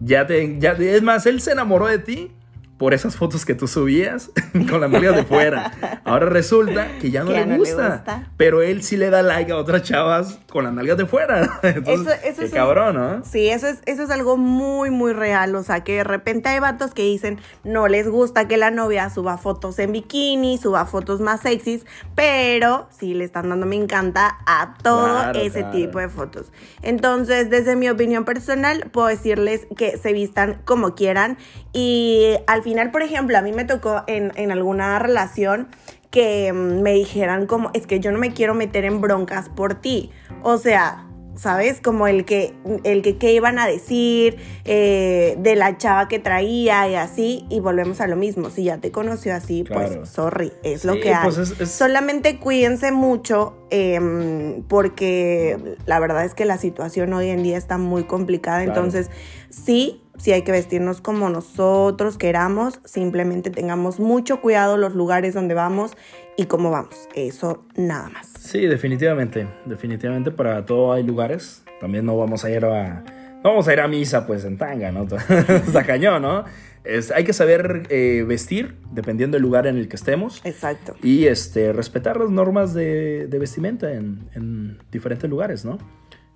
Ya 0.00 0.26
te, 0.26 0.58
ya, 0.60 0.72
es 0.72 1.02
más, 1.02 1.26
él 1.26 1.40
se 1.40 1.52
enamoró 1.52 1.86
de 1.86 1.98
ti 1.98 2.32
por 2.76 2.94
esas 2.94 3.16
fotos 3.16 3.44
que 3.44 3.54
tú 3.54 3.66
subías 3.66 4.30
con 4.70 4.80
las 4.80 4.90
nalgas 4.90 5.16
de 5.16 5.24
fuera. 5.24 6.00
Ahora 6.04 6.26
resulta 6.26 6.86
que 7.00 7.10
ya 7.10 7.24
no, 7.24 7.30
Que 7.30 7.40
le, 7.40 7.46
no 7.46 7.52
le 7.54 7.58
gusta, 7.58 7.88
gusta. 7.96 8.30
pero 8.36 8.62
él 8.62 8.84
sí 8.84 8.96
le 8.96 9.10
da 9.10 9.22
like 9.22 9.50
a 9.50 9.56
otras 9.56 9.82
chavas 9.82 10.38
con 10.50 10.64
las 10.64 10.72
nalgas 10.72 10.96
de 10.96 11.04
fuera. 11.06 11.42
Entonces, 11.62 12.06
Eso- 12.14 12.26
eso 12.28 12.38
qué 12.40 12.44
es 12.46 12.52
un- 12.52 12.56
cabrón, 12.58 12.94
¿no? 12.96 13.24
Sí, 13.24 13.48
eso 13.48 13.66
es, 13.66 13.80
eso 13.84 14.02
es 14.02 14.10
algo 14.10 14.36
muy, 14.38 14.90
muy 14.90 15.12
real. 15.12 15.54
O 15.54 15.62
sea, 15.62 15.84
que 15.84 15.96
de 15.96 16.04
repente 16.04 16.48
hay 16.48 16.58
vatos 16.58 16.94
que 16.94 17.02
dicen 17.02 17.38
no 17.64 17.86
les 17.86 18.08
gusta 18.08 18.48
que 18.48 18.56
la 18.56 18.70
novia 18.70 19.10
suba 19.10 19.36
fotos 19.36 19.78
en 19.78 19.92
bikini, 19.92 20.56
suba 20.56 20.86
fotos 20.86 21.20
más 21.20 21.40
sexys, 21.42 21.84
pero 22.14 22.88
sí 22.98 23.12
le 23.14 23.24
están 23.24 23.48
dando 23.50 23.66
me 23.66 23.76
encanta 23.76 24.38
a 24.46 24.74
todo 24.82 25.04
Claro, 25.06 25.38
ese 25.38 25.60
claro. 25.60 25.70
tipo 25.76 25.98
de 25.98 26.08
fotos. 26.08 26.46
Entonces, 26.82 27.50
desde 27.50 27.76
mi 27.76 27.88
opinión 27.90 28.24
personal, 28.24 28.88
puedo 28.90 29.08
decirles 29.08 29.66
que 29.76 29.98
se 29.98 30.12
vistan 30.14 30.62
como 30.64 30.94
quieran. 30.94 31.36
Y 31.74 32.36
al 32.46 32.62
final, 32.62 32.90
por 32.90 33.02
ejemplo, 33.02 33.36
a 33.36 33.42
mí 33.42 33.52
me 33.52 33.64
tocó 33.66 34.02
en, 34.06 34.32
en 34.36 34.50
alguna 34.50 34.98
relación 34.98 35.68
que 36.10 36.52
mm, 36.52 36.80
me 36.82 36.92
dijeran 36.94 37.46
como, 37.46 37.70
es 37.74 37.86
que 37.86 38.00
yo 38.00 38.10
no 38.12 38.18
me 38.18 38.32
quiero 38.32 38.54
meter 38.54 38.84
en 38.84 39.00
broncas 39.00 39.48
por 39.48 39.74
ti. 39.74 40.10
O 40.42 40.56
sea, 40.58 41.04
¿sabes? 41.36 41.80
Como 41.80 42.08
el 42.08 42.24
que, 42.24 42.52
el 42.82 43.00
que 43.02 43.16
qué 43.16 43.32
iban 43.32 43.60
a 43.60 43.66
decir 43.68 44.38
eh, 44.64 45.36
de 45.38 45.54
la 45.54 45.76
chava 45.78 46.08
que 46.08 46.18
traía 46.18 46.88
y 46.88 46.96
así, 46.96 47.46
y 47.48 47.60
volvemos 47.60 48.00
a 48.00 48.08
lo 48.08 48.16
mismo. 48.16 48.50
Si 48.50 48.64
ya 48.64 48.78
te 48.78 48.90
conoció 48.90 49.34
así, 49.34 49.62
Claro. 49.64 49.98
pues 49.98 50.08
sorry, 50.08 50.52
es 50.64 50.84
lo 50.84 50.94
que 50.98 51.14
hay. 51.14 51.22
pues 51.24 51.38
es- 51.38 51.60
es- 51.60 51.70
Solamente 51.70 52.38
cuídense 52.40 52.90
mucho 52.90 53.56
em, 53.70 54.62
porque 54.64 55.76
la 55.86 56.00
verdad 56.00 56.24
es 56.24 56.34
que 56.34 56.44
la 56.44 56.58
situación 56.58 57.12
hoy 57.12 57.28
en 57.28 57.42
día 57.44 57.56
está 57.56 57.78
muy 57.78 58.02
complicada. 58.04 58.64
Claro. 58.64 58.72
Entonces, 58.80 59.10
sí, 59.50 60.02
sí 60.18 60.32
hay 60.32 60.42
que 60.42 60.52
vestirnos 60.52 61.00
como 61.00 61.30
nosotros 61.30 62.18
queramos. 62.18 62.80
Simplemente 62.84 63.50
tengamos 63.50 63.98
mucho 64.00 64.40
cuidado 64.40 64.76
los 64.76 64.94
lugares 64.94 65.34
donde 65.34 65.54
vamos 65.54 65.96
y 66.36 66.44
cómo 66.46 66.70
vamos. 66.70 67.08
Eso 67.14 67.64
nada 67.76 68.08
más. 68.10 68.28
Sí, 68.38 68.66
definitivamente. 68.66 69.48
Definitivamente 69.64 70.30
para 70.30 70.64
todo 70.66 70.92
hay 70.92 71.02
lugares. 71.02 71.62
También 71.80 72.04
no 72.06 72.16
vamos 72.16 72.44
a 72.44 72.50
ir 72.50 72.64
a. 72.64 73.04
No 73.44 73.50
vamos 73.50 73.68
a 73.68 73.72
ir 73.72 73.80
a 73.80 73.86
misa, 73.86 74.26
pues, 74.26 74.44
en 74.44 74.58
tanga, 74.58 74.90
¿no? 74.90 75.04
Está 75.48 75.84
cañón, 75.84 76.22
¿no? 76.22 76.44
Es- 76.82 77.12
hay 77.12 77.22
que 77.22 77.32
saber 77.32 77.84
eh, 77.88 78.24
vestir 78.26 78.74
dependiendo 78.90 79.36
del 79.36 79.42
lugar 79.42 79.68
en 79.68 79.76
el 79.76 79.88
que 79.88 79.94
estemos. 79.94 80.40
Exacto. 80.44 80.96
Y 81.04 81.26
este, 81.26 81.72
respetar 81.72 82.16
las 82.18 82.30
normas 82.30 82.74
de, 82.74 83.28
de 83.28 83.38
vestimenta 83.38 83.92
en, 83.92 84.28
en 84.34 84.78
diferentes 84.90 85.30
lugares, 85.30 85.64
¿no? 85.64 85.78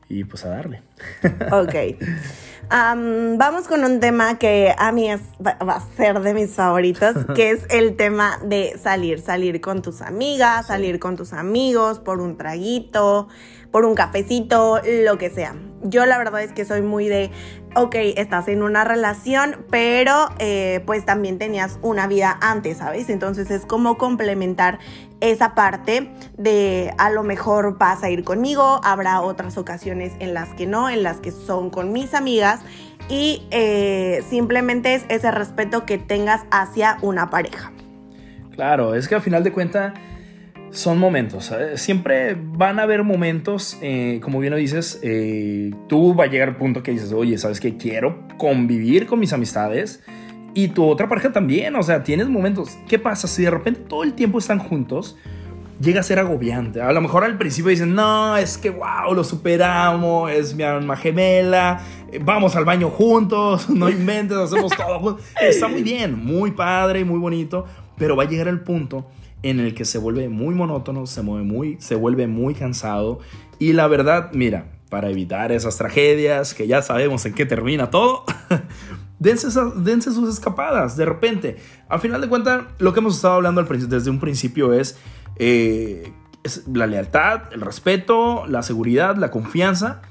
Y 0.09 0.25
pues 0.25 0.45
a 0.45 0.51
darle. 0.51 0.83
Ok. 1.53 1.75
Am, 2.69 3.39
vamos 3.39 3.67
con 3.67 3.85
un 3.85 4.01
tema 4.01 4.39
que 4.39 4.75
a 4.79 4.93
mí 4.93 5.11
es, 5.11 5.21
va, 5.45 5.57
va 5.63 5.75
a 5.75 5.97
ser 5.97 6.21
de 6.21 6.33
mis 6.33 6.53
favoritos, 6.53 7.17
que 7.35 7.51
es 7.51 7.67
el 7.71 7.97
tema 7.97 8.39
de 8.45 8.79
salir, 8.83 9.21
salir 9.21 9.61
con 9.61 9.83
tus 9.83 10.01
amigas, 10.01 10.69
salir 10.69 10.99
con 10.99 11.17
tus 11.17 11.33
amigos, 11.33 11.99
por 11.99 12.21
un 12.21 12.37
traguito, 12.37 13.29
por 13.71 13.85
un 13.85 13.95
cafecito, 13.95 14.81
lo 15.05 15.19
que 15.19 15.31
sea. 15.31 15.57
Yo 15.83 16.07
la 16.07 16.19
verdad 16.19 16.43
es 16.43 16.53
que 16.53 16.65
soy 16.65 16.83
muy 16.83 17.09
de, 17.09 17.31
ok, 17.75 17.95
estás 18.17 18.47
en 18.49 18.63
una 18.63 18.85
relación, 18.85 19.65
pero 19.71 20.29
eh, 20.39 20.83
pues 20.87 21.05
también 21.05 21.39
tenías 21.39 21.79
una 21.83 22.07
vida 22.07 22.39
antes, 22.41 22.79
¿sabes? 22.79 23.09
Entonces 23.09 23.51
es 23.51 23.67
como 23.67 23.99
complementar 23.99 24.79
esa 25.23 25.55
parte 25.55 26.11
de 26.37 26.93
a 26.99 27.09
lo 27.09 27.23
mejor 27.23 27.79
vas 27.79 28.03
a 28.03 28.11
ir 28.11 28.25
conmigo, 28.25 28.81
habrá 28.83 29.21
otras 29.21 29.57
ocasiones 29.57 30.13
en 30.19 30.35
las 30.35 30.49
que 30.51 30.67
no, 30.67 30.91
en 30.91 31.03
las 31.05 31.21
que 31.21 31.31
son 31.31 31.71
con 31.71 31.93
mis 31.93 32.13
amigas 32.13 32.61
y 33.09 33.47
eh, 33.53 34.23
simplemente 34.29 34.95
es 34.95 35.05
ese 35.09 35.31
respeto 35.31 35.87
que 35.87 35.97
tengas 35.97 36.43
hacia 36.51 36.99
una 37.03 37.31
pareja. 37.31 37.73
Claro, 38.51 38.95
es 38.95 39.09
que 39.09 39.15
al 39.15 39.23
final 39.23 39.45
de 39.45 39.53
cuentas 39.53 39.95
son 40.71 40.99
momentos. 40.99 41.45
¿sabes? 41.45 41.81
Siempre 41.81 42.37
van 42.37 42.81
a 42.81 42.83
haber 42.83 43.05
momentos, 43.05 43.79
eh, 43.81 44.19
como 44.23 44.41
bien 44.41 44.51
lo 44.51 44.57
dices, 44.57 44.99
eh, 45.03 45.71
tú 45.89 46.17
va 46.17 46.25
a 46.25 46.27
llegar 46.27 46.49
al 46.49 46.57
punto 46.57 46.83
que 46.83 46.91
dices, 46.91 47.13
oye, 47.13 47.39
¿sabes 47.39 47.61
qué? 47.61 47.77
Quiero 47.77 48.27
convivir 48.39 49.07
con 49.07 49.21
mis 49.21 49.33
amistades 49.33 50.03
y 50.55 50.69
tu 50.69 50.85
otra 50.85 51.09
pareja 51.09 51.33
también. 51.33 51.75
O 51.77 51.83
sea, 51.83 52.03
tienes 52.03 52.29
momentos. 52.29 52.79
¿Qué 52.89 52.99
pasa 52.99 53.29
si 53.29 53.43
de 53.43 53.51
repente 53.51 53.81
todo 53.81 54.03
el 54.03 54.15
tiempo 54.15 54.39
están 54.39 54.59
juntos? 54.59 55.17
llega 55.83 56.01
a 56.01 56.03
ser 56.03 56.19
agobiante. 56.19 56.81
A 56.81 56.93
lo 56.93 57.01
mejor 57.01 57.25
al 57.25 57.37
principio 57.37 57.71
dicen, 57.71 57.95
no, 57.95 58.37
es 58.37 58.57
que 58.57 58.71
wow, 58.71 59.13
lo 59.15 59.25
superamos, 59.25 60.31
es 60.31 60.55
mi 60.55 60.63
alma 60.63 60.97
gemela, 60.97 61.83
eh, 62.11 62.21
vamos 62.23 62.55
al 62.57 62.65
baño 62.65 62.89
juntos, 62.89 63.69
no 63.71 63.91
inventes, 63.91 64.37
hacemos 64.37 64.73
todo 64.77 65.01
juntos. 65.01 65.25
Está 65.41 65.69
muy 65.69 65.83
bien, 65.83 66.25
muy 66.25 66.53
padre, 66.53 67.05
muy 67.05 67.19
bonito, 67.19 67.67
pero 67.99 68.17
va 68.17 68.25
a 68.25 68.29
llegar 68.29 68.49
el 68.49 68.61
punto 68.61 69.07
en 69.43 69.59
el 69.59 69.75
que 69.75 69.85
se 69.85 69.99
vuelve 69.99 70.29
muy 70.29 70.55
monótono, 70.55 71.07
se, 71.07 71.23
mueve 71.23 71.45
muy, 71.45 71.77
se 71.81 71.97
vuelve 71.97 72.29
muy 72.29 72.55
cansado 72.55 73.19
y 73.59 73.73
la 73.73 73.89
verdad, 73.89 74.31
mira, 74.33 74.67
para 74.89 75.11
evitar 75.11 75.51
esas 75.53 75.77
tragedias 75.77 76.55
que 76.55 76.67
ya 76.67 76.83
sabemos 76.83 77.27
en 77.27 77.35
qué 77.35 77.45
termina 77.45 77.91
todo, 77.91 78.25
dense, 79.23 79.49
dense, 79.77 80.13
sus 80.13 80.29
escapadas 80.29 80.97
de 80.97 81.05
repente. 81.05 81.57
Al 81.89 82.01
final 82.01 82.21
de 82.21 82.29
cuentas, 82.29 82.65
lo 82.79 82.93
que 82.93 83.01
hemos 83.01 83.17
estado 83.17 83.35
hablando 83.35 83.63
desde 83.63 84.11
un 84.11 84.21
principio 84.21 84.73
es 84.73 84.99
eh, 85.37 86.13
es 86.45 86.67
la 86.67 86.87
lealtad, 86.87 87.53
el 87.53 87.61
respeto, 87.61 88.47
la 88.47 88.63
seguridad, 88.63 89.17
la 89.17 89.31
confianza. 89.31 90.03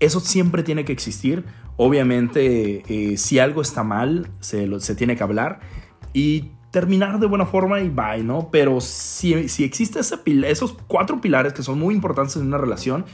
Eso 0.00 0.20
siempre 0.20 0.62
tiene 0.62 0.84
que 0.84 0.92
existir. 0.92 1.44
Obviamente, 1.76 2.82
eh, 2.88 3.16
si 3.16 3.38
algo 3.38 3.62
está 3.62 3.84
mal, 3.84 4.30
se, 4.40 4.80
se, 4.80 4.94
tiene 4.94 5.16
que 5.16 5.22
hablar 5.22 5.60
y 6.12 6.50
terminar 6.70 7.20
de 7.20 7.26
buena 7.26 7.46
forma 7.46 7.80
y 7.80 7.88
bye, 7.88 8.22
¿no? 8.22 8.48
Pero 8.50 8.80
si, 8.80 9.48
si 9.48 9.64
existe 9.64 10.00
esos 10.00 10.76
cuatro 10.86 11.20
pilares 11.20 11.52
que 11.52 11.62
son 11.62 11.78
muy 11.78 11.94
importantes 11.94 12.36
en 12.36 12.46
una 12.46 12.58
relación, 12.58 13.04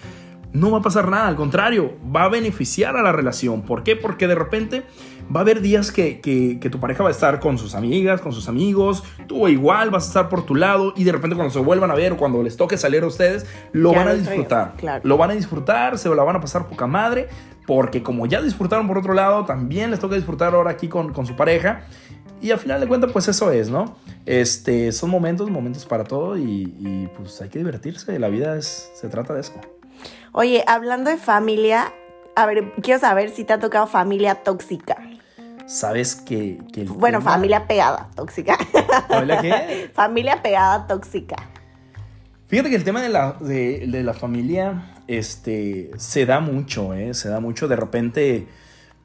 no 0.52 0.70
va 0.70 0.78
a 0.78 0.82
pasar 0.82 1.08
nada, 1.08 1.28
al 1.28 1.36
contrario, 1.36 1.94
va 2.14 2.24
a 2.24 2.28
beneficiar 2.28 2.96
a 2.96 3.02
la 3.02 3.12
relación. 3.12 3.62
¿Por 3.62 3.82
qué? 3.82 3.96
Porque 3.96 4.26
de 4.28 4.34
repente 4.34 4.82
va 5.34 5.40
a 5.40 5.42
haber 5.42 5.60
días 5.60 5.90
que, 5.92 6.20
que, 6.20 6.70
tu 6.70 6.78
pareja 6.78 7.02
va 7.02 7.08
a 7.08 7.12
estar 7.12 7.40
con 7.40 7.56
sus 7.56 7.74
amigas, 7.74 8.20
con 8.20 8.32
sus 8.32 8.48
amigos, 8.48 9.02
tú 9.26 9.48
igual 9.48 9.90
vas 9.90 10.04
a 10.04 10.08
estar 10.08 10.28
por 10.28 10.44
tu 10.44 10.54
lado 10.54 10.92
y 10.96 11.04
de 11.04 11.12
repente 11.12 11.36
cuando 11.36 11.52
se 11.52 11.60
vuelvan 11.60 11.90
a 11.90 11.94
ver 11.94 12.12
o 12.12 12.16
cuando 12.16 12.42
les 12.42 12.56
toque 12.56 12.76
salir 12.76 13.02
a 13.02 13.06
ustedes, 13.06 13.46
lo 13.72 13.92
van 13.94 14.08
a 14.08 14.14
disfrutar. 14.14 14.74
Lo 15.02 15.16
van 15.16 15.30
a 15.30 15.34
disfrutar, 15.34 15.98
se 15.98 16.08
la 16.14 16.22
van 16.22 16.36
a 16.36 16.40
pasar 16.40 16.68
poca 16.68 16.86
madre, 16.86 17.28
porque 17.66 18.02
como 18.02 18.26
ya 18.26 18.42
disfrutaron 18.42 18.86
por 18.86 18.98
otro 18.98 19.14
lado, 19.14 19.44
también 19.44 19.90
les 19.90 20.00
toca 20.00 20.16
disfrutar 20.16 20.54
ahora 20.54 20.70
aquí 20.70 20.88
con, 20.88 21.12
con 21.12 21.26
su 21.26 21.34
pareja. 21.34 21.82
Y 22.42 22.50
al 22.50 22.58
final 22.58 22.80
de 22.80 22.88
cuentas, 22.88 23.12
pues 23.12 23.28
eso 23.28 23.52
es, 23.52 23.70
¿no? 23.70 23.96
Este, 24.26 24.90
son 24.90 25.10
momentos, 25.10 25.48
momentos 25.48 25.86
para 25.86 26.02
todo 26.02 26.36
y, 26.36 26.74
y 26.80 27.08
pues 27.16 27.40
hay 27.40 27.48
que 27.48 27.60
divertirse. 27.60 28.18
La 28.18 28.28
vida 28.28 28.56
es, 28.56 28.90
se 28.94 29.08
trata 29.08 29.32
de 29.32 29.42
eso. 29.42 29.52
Oye, 30.34 30.64
hablando 30.66 31.10
de 31.10 31.18
familia, 31.18 31.92
a 32.34 32.46
ver, 32.46 32.72
quiero 32.82 32.98
saber 32.98 33.28
si 33.30 33.44
te 33.44 33.52
ha 33.52 33.60
tocado 33.60 33.86
familia 33.86 34.36
tóxica. 34.36 34.96
Sabes 35.66 36.16
que... 36.16 36.58
bueno, 36.88 37.20
familia 37.20 37.66
pegada, 37.66 38.08
tóxica. 38.16 38.56
¿Familia 39.08 39.40
qué? 39.42 39.90
familia 39.94 40.42
pegada, 40.42 40.86
tóxica. 40.86 41.36
Fíjate 42.46 42.70
que 42.70 42.76
el 42.76 42.84
tema 42.84 43.02
de 43.02 43.10
la, 43.10 43.32
de, 43.40 43.86
la 44.02 44.14
familia 44.14 44.94
este, 45.06 45.90
se 45.98 46.24
da 46.24 46.40
mucho, 46.40 46.94
¿eh? 46.94 47.12
Se 47.12 47.28
da 47.28 47.40
mucho 47.40 47.68
de 47.68 47.76
repente 47.76 48.48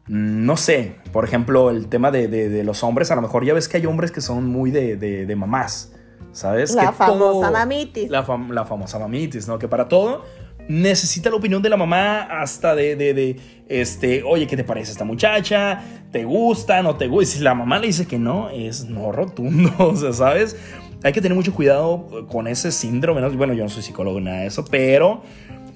mm, 0.07 0.45
no 0.45 0.55
sé, 0.55 0.95
por 1.11 1.25
ejemplo, 1.25 1.71
el 1.71 1.87
tema 1.89 2.09
de, 2.09 2.63
los 2.63 2.83
hombres, 2.83 3.11
a 3.11 3.15
lo 3.15 3.21
mejor 3.21 3.43
ya 3.43 3.53
ves 3.53 3.67
que 3.67 3.77
hay 3.77 3.85
hombres 3.85 4.13
que 4.13 4.21
son 4.21 4.45
muy 4.45 4.71
de, 4.71 5.35
mamás, 5.37 5.91
¿sabes? 6.31 6.73
La 6.73 6.93
famosa 6.93 7.51
mamitis. 7.51 8.09
La, 8.09 8.25
la, 8.49 8.65
famosa 8.65 8.97
mamitis, 8.97 9.47
¿no? 9.49 9.59
Que 9.59 9.67
para 9.67 9.89
todo 9.89 10.23
necesita 10.67 11.29
la 11.29 11.35
opinión 11.35 11.61
de 11.61 11.69
la 11.69 11.77
mamá 11.77 12.21
hasta 12.21 12.75
de, 12.75 12.95
de, 12.95 13.37
este, 13.67 14.23
oye, 14.23 14.47
¿qué 14.47 14.57
te 14.57 14.63
parece 14.63 14.91
esta 14.91 15.05
muchacha? 15.05 15.81
¿Te 16.11 16.23
gusta? 16.23 16.81
¿No 16.81 16.95
te 16.95 17.07
gusta? 17.07 17.37
si 17.37 17.43
la 17.43 17.53
mamá 17.53 17.79
le 17.79 17.87
dice 17.87 18.05
que 18.05 18.19
no, 18.19 18.49
es 18.49 18.85
no 18.85 19.11
rotundo, 19.11 19.71
o 19.77 19.95
sea, 19.95 20.13
¿sabes? 20.13 20.57
Hay 21.03 21.13
que 21.13 21.21
tener 21.21 21.35
mucho 21.35 21.53
cuidado 21.53 22.27
con 22.27 22.47
ese 22.47 22.71
síndrome, 22.71 23.27
bueno, 23.29 23.53
yo 23.53 23.63
no 23.63 23.69
soy 23.69 23.83
psicólogo, 23.83 24.19
nada 24.19 24.41
de 24.41 24.47
eso, 24.47 24.65
pero 24.65 25.21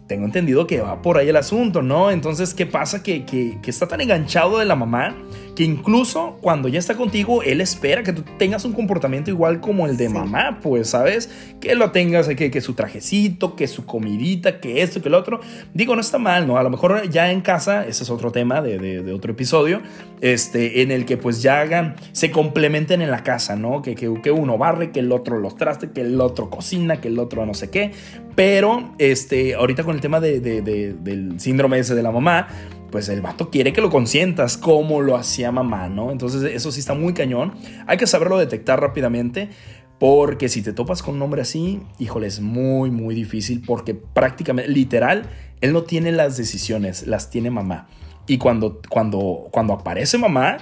tengo 0.07 0.25
entendido 0.25 0.67
que 0.67 0.81
va 0.81 1.01
por 1.01 1.17
ahí 1.17 1.29
el 1.29 1.37
asunto, 1.37 1.81
¿no? 1.81 2.11
Entonces, 2.11 2.53
¿qué 2.53 2.65
pasa? 2.65 3.01
Que, 3.03 3.23
que, 3.23 3.59
que 3.61 3.69
está 3.69 3.87
tan 3.87 4.01
enganchado 4.01 4.57
de 4.57 4.65
la 4.65 4.75
mamá 4.75 5.15
que 5.55 5.63
incluso 5.63 6.37
cuando 6.41 6.67
ya 6.67 6.79
está 6.79 6.95
contigo, 6.95 7.43
él 7.43 7.61
espera 7.61 8.03
que 8.03 8.13
tú 8.13 8.23
tengas 8.37 8.65
un 8.65 8.73
comportamiento 8.73 9.29
igual 9.29 9.59
como 9.59 9.85
el 9.85 9.97
de 9.97 10.09
mamá, 10.09 10.59
pues, 10.61 10.89
¿sabes? 10.89 11.29
Que 11.59 11.75
lo 11.75 11.91
tengas, 11.91 12.27
que, 12.29 12.49
que 12.51 12.61
su 12.61 12.73
trajecito, 12.73 13.55
que 13.55 13.67
su 13.67 13.85
comidita, 13.85 14.59
que 14.59 14.81
esto, 14.81 15.01
que 15.01 15.09
el 15.09 15.15
otro. 15.15 15.41
Digo, 15.73 15.95
no 15.95 16.01
está 16.01 16.17
mal, 16.17 16.47
¿no? 16.47 16.57
A 16.57 16.63
lo 16.63 16.69
mejor 16.69 17.09
ya 17.09 17.31
en 17.31 17.41
casa, 17.41 17.85
ese 17.85 18.03
es 18.03 18.09
otro 18.09 18.31
tema 18.31 18.61
de, 18.61 18.79
de, 18.79 19.13
otro 19.13 19.33
episodio, 19.33 19.81
este, 20.21 20.81
en 20.81 20.91
el 20.91 21.05
que 21.05 21.17
pues 21.17 21.41
ya 21.41 21.61
hagan, 21.61 21.95
se 22.13 22.31
complementen 22.31 23.01
en 23.01 23.11
la 23.11 23.23
casa, 23.23 23.55
¿no? 23.55 23.81
Que, 23.81 23.95
que, 23.95 24.11
que 24.21 24.31
uno 24.31 24.57
barre, 24.57 24.91
que 24.91 24.99
el 24.99 25.11
otro 25.11 25.39
los 25.39 25.55
traste, 25.57 25.91
que 25.91 26.01
el 26.01 26.19
otro 26.21 26.49
cocina, 26.49 27.01
que 27.01 27.09
el 27.09 27.19
otro 27.19 27.45
no 27.45 27.53
sé 27.53 27.69
qué. 27.69 27.91
Pero, 28.35 28.93
este, 28.97 29.55
ahorita 29.55 29.83
con 29.83 29.95
el 29.95 30.01
tema 30.01 30.19
de, 30.19 30.39
del 30.39 31.39
síndrome 31.39 31.79
ese 31.79 31.95
de 31.95 32.03
la 32.03 32.11
mamá, 32.11 32.47
pues 32.91 33.09
el 33.09 33.21
vato 33.21 33.49
quiere 33.49 33.73
que 33.73 33.81
lo 33.81 33.89
consientas 33.89 34.57
como 34.57 35.01
lo 35.01 35.15
hacía 35.15 35.51
mamá, 35.51 35.89
¿no? 35.89 36.11
Entonces 36.11 36.43
eso 36.43 36.71
sí 36.71 36.79
está 36.79 36.93
muy 36.93 37.13
cañón. 37.13 37.53
Hay 37.87 37.97
que 37.97 38.05
saberlo 38.05 38.37
detectar 38.37 38.79
rápidamente 38.79 39.49
porque 39.97 40.49
si 40.49 40.61
te 40.61 40.73
topas 40.73 41.01
con 41.03 41.15
un 41.15 41.21
hombre 41.21 41.41
así, 41.41 41.79
híjole, 41.99 42.27
es 42.27 42.41
muy, 42.41 42.91
muy 42.91 43.15
difícil 43.15 43.61
porque 43.65 43.93
prácticamente, 43.93 44.71
literal, 44.71 45.29
él 45.61 45.73
no 45.73 45.83
tiene 45.83 46.11
las 46.11 46.37
decisiones, 46.37 47.07
las 47.07 47.29
tiene 47.29 47.49
mamá. 47.51 47.87
Y 48.27 48.37
cuando, 48.37 48.81
cuando, 48.89 49.47
cuando 49.51 49.73
aparece 49.73 50.17
mamá, 50.17 50.57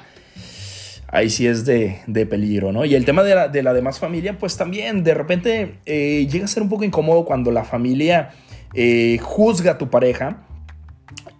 ahí 1.07 1.29
sí 1.29 1.47
es 1.47 1.65
de, 1.65 2.01
peligro, 2.29 2.71
¿no? 2.71 2.85
Y 2.85 2.95
el 2.95 3.05
tema 3.05 3.23
de 3.23 3.35
la, 3.35 3.47
de 3.47 3.63
la 3.63 3.73
demás 3.73 3.99
familia, 3.99 4.37
pues 4.37 4.57
también 4.57 5.03
de 5.03 5.13
repente 5.13 5.79
eh, 5.85 6.27
llega 6.29 6.45
a 6.45 6.47
ser 6.47 6.63
un 6.63 6.69
poco 6.69 6.83
incómodo 6.83 7.25
cuando 7.25 7.51
la 7.51 7.63
familia 7.63 8.31
eh, 8.73 9.19
juzga 9.21 9.71
a 9.71 9.77
tu 9.77 9.89
pareja 9.89 10.48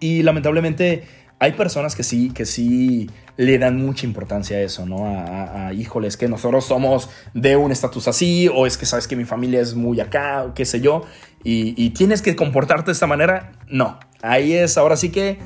y 0.00 0.22
lamentablemente 0.22 1.04
hay 1.38 1.52
personas 1.52 1.94
que 1.94 2.02
sí, 2.02 2.30
que 2.30 2.44
sí 2.44 3.08
le 3.36 3.58
dan 3.58 3.82
mucha 3.82 4.04
importancia 4.04 4.58
a 4.58 4.60
eso, 4.60 4.84
¿no? 4.84 5.06
A, 5.06 5.68
a, 5.68 5.72
híjole, 5.72 6.08
es 6.08 6.18
que 6.18 6.28
nosotros 6.28 6.66
somos 6.66 7.08
de 7.32 7.56
un 7.56 7.72
estatus 7.72 8.08
así, 8.08 8.48
o 8.48 8.66
es 8.66 8.76
que 8.76 8.84
sabes 8.84 9.08
que 9.08 9.16
mi 9.16 9.24
familia 9.24 9.60
es 9.60 9.74
muy 9.74 10.00
acá, 10.00 10.44
o 10.44 10.54
qué 10.54 10.66
sé 10.66 10.82
yo, 10.82 11.02
y, 11.42 11.74
y 11.82 11.90
tienes 11.90 12.20
que 12.20 12.36
comportarte 12.36 12.86
de 12.86 12.92
esta 12.92 13.06
manera. 13.06 13.52
No, 13.68 13.98
ahí 14.20 14.52
es, 14.52 14.76
ahora 14.76 14.96
sí 14.96 15.10
que 15.10 15.38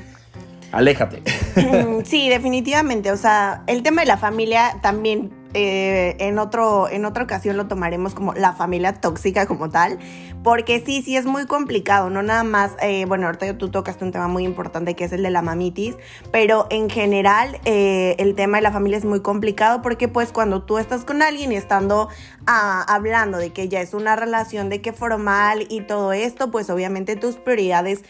aléjate. 0.73 1.21
Mm, 1.55 2.03
sí, 2.03 2.27
definitivamente. 2.27 3.11
O 3.11 3.17
sea, 3.17 3.63
el 3.67 3.81
tema 3.81 4.01
de 4.01 4.07
la 4.07 4.17
familia 4.17 4.77
también 4.81 5.31
eh, 5.57 6.17
en, 6.19 6.37
otro, 6.37 6.89
en 6.89 7.05
otra 7.05 7.23
ocasión 7.23 7.55
lo 7.55 7.67
tomaremos 7.67 8.13
como 8.13 8.33
la 8.33 8.51
familia 8.51 8.91
tóxica 8.99 9.45
como 9.45 9.69
tal, 9.69 9.97
porque 10.43 10.83
sí, 10.85 11.01
sí 11.01 11.15
es 11.15 11.25
muy 11.25 11.45
complicado, 11.45 12.09
no 12.09 12.21
nada 12.21 12.43
más, 12.43 12.73
eh, 12.81 13.05
bueno, 13.05 13.27
ahorita 13.27 13.57
tú 13.57 13.69
tocaste 13.69 14.03
un 14.03 14.11
tema 14.11 14.27
muy 14.27 14.43
importante 14.43 14.95
que 14.95 15.05
es 15.05 15.13
el 15.13 15.23
de 15.23 15.29
la 15.29 15.41
mamitis, 15.41 15.95
pero 16.29 16.67
en 16.71 16.89
general 16.89 17.57
eh, 17.63 18.17
el 18.19 18.35
tema 18.35 18.57
de 18.57 18.63
la 18.63 18.73
familia 18.73 18.97
es 18.97 19.05
muy 19.05 19.21
complicado 19.21 19.81
porque 19.81 20.09
pues 20.09 20.33
cuando 20.33 20.61
tú 20.63 20.77
estás 20.77 21.05
con 21.05 21.21
alguien 21.21 21.53
y 21.53 21.55
estando 21.55 22.09
ah, 22.47 22.83
hablando 22.89 23.37
de 23.37 23.53
que 23.53 23.69
ya 23.69 23.79
es 23.79 23.93
una 23.93 24.17
relación 24.17 24.67
de 24.67 24.81
que 24.81 24.91
formal 24.91 25.67
y 25.69 25.81
todo 25.81 26.11
esto, 26.11 26.51
pues 26.51 26.69
obviamente 26.69 27.15
tus 27.15 27.37
prioridades 27.37 28.03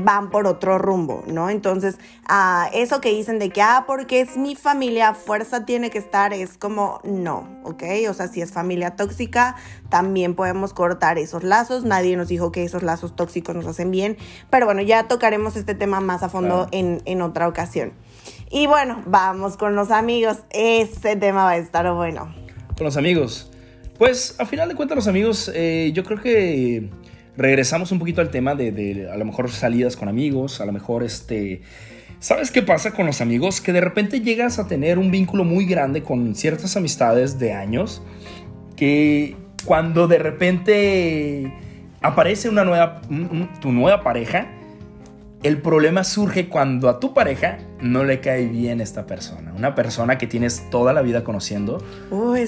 van 0.00 0.30
por 0.30 0.48
otro 0.48 0.78
rumbo, 0.78 1.22
¿no? 1.28 1.48
Entonces, 1.48 1.98
ah, 2.26 2.68
eso 2.72 3.00
que 3.00 3.10
dicen 3.10 3.38
de 3.38 3.50
que, 3.50 3.62
ah, 3.62 3.84
porque 3.86 4.20
es 4.20 4.36
mi 4.36 4.56
familia, 4.56 5.14
fuerza 5.14 5.64
tiene 5.64 5.90
que 5.90 5.98
estar, 5.98 6.32
es 6.32 6.58
como 6.58 6.79
no, 7.04 7.48
¿ok? 7.64 7.82
O 8.08 8.14
sea, 8.14 8.28
si 8.28 8.40
es 8.40 8.52
familia 8.52 8.96
tóxica, 8.96 9.56
también 9.88 10.34
podemos 10.34 10.72
cortar 10.72 11.18
esos 11.18 11.44
lazos. 11.44 11.84
Nadie 11.84 12.16
nos 12.16 12.28
dijo 12.28 12.52
que 12.52 12.64
esos 12.64 12.82
lazos 12.82 13.16
tóxicos 13.16 13.54
nos 13.54 13.66
hacen 13.66 13.90
bien, 13.90 14.16
pero 14.50 14.66
bueno, 14.66 14.82
ya 14.82 15.08
tocaremos 15.08 15.56
este 15.56 15.74
tema 15.74 16.00
más 16.00 16.22
a 16.22 16.28
fondo 16.28 16.68
en, 16.72 17.02
en 17.04 17.22
otra 17.22 17.48
ocasión. 17.48 17.92
Y 18.50 18.66
bueno, 18.66 19.02
vamos 19.06 19.56
con 19.56 19.76
los 19.76 19.90
amigos. 19.90 20.38
Ese 20.50 21.16
tema 21.16 21.44
va 21.44 21.50
a 21.50 21.56
estar 21.56 21.92
bueno. 21.92 22.34
Con 22.76 22.84
los 22.84 22.96
amigos. 22.96 23.50
Pues 23.98 24.34
a 24.38 24.46
final 24.46 24.68
de 24.68 24.74
cuentas 24.74 24.96
los 24.96 25.08
amigos, 25.08 25.50
eh, 25.54 25.92
yo 25.94 26.04
creo 26.04 26.20
que 26.20 26.90
regresamos 27.36 27.92
un 27.92 27.98
poquito 27.98 28.20
al 28.20 28.30
tema 28.30 28.54
de, 28.54 28.72
de, 28.72 29.10
a 29.10 29.16
lo 29.16 29.24
mejor 29.24 29.50
salidas 29.50 29.96
con 29.96 30.08
amigos, 30.08 30.60
a 30.60 30.66
lo 30.66 30.72
mejor 30.72 31.02
este 31.02 31.62
¿Sabes 32.20 32.50
qué 32.50 32.60
pasa 32.60 32.92
con 32.92 33.06
los 33.06 33.22
amigos? 33.22 33.62
Que 33.62 33.72
de 33.72 33.80
repente 33.80 34.20
llegas 34.20 34.58
a 34.58 34.68
tener 34.68 34.98
un 34.98 35.10
vínculo 35.10 35.42
muy 35.42 35.64
grande 35.64 36.02
con 36.02 36.34
ciertas 36.34 36.76
amistades 36.76 37.38
de 37.38 37.54
años 37.54 38.02
que 38.76 39.36
cuando 39.64 40.06
de 40.06 40.18
repente 40.18 41.52
aparece 42.02 42.50
una 42.50 42.62
nueva, 42.64 43.00
tu 43.62 43.72
nueva 43.72 44.02
pareja, 44.02 44.48
el 45.42 45.62
problema 45.62 46.04
surge 46.04 46.48
cuando 46.48 46.90
a 46.90 47.00
tu 47.00 47.14
pareja 47.14 47.58
no 47.80 48.04
le 48.04 48.20
cae 48.20 48.48
bien 48.48 48.82
esta 48.82 49.06
persona, 49.06 49.54
una 49.56 49.74
persona 49.74 50.18
que 50.18 50.26
tienes 50.26 50.68
toda 50.68 50.92
la 50.92 51.00
vida 51.00 51.24
conociendo. 51.24 51.82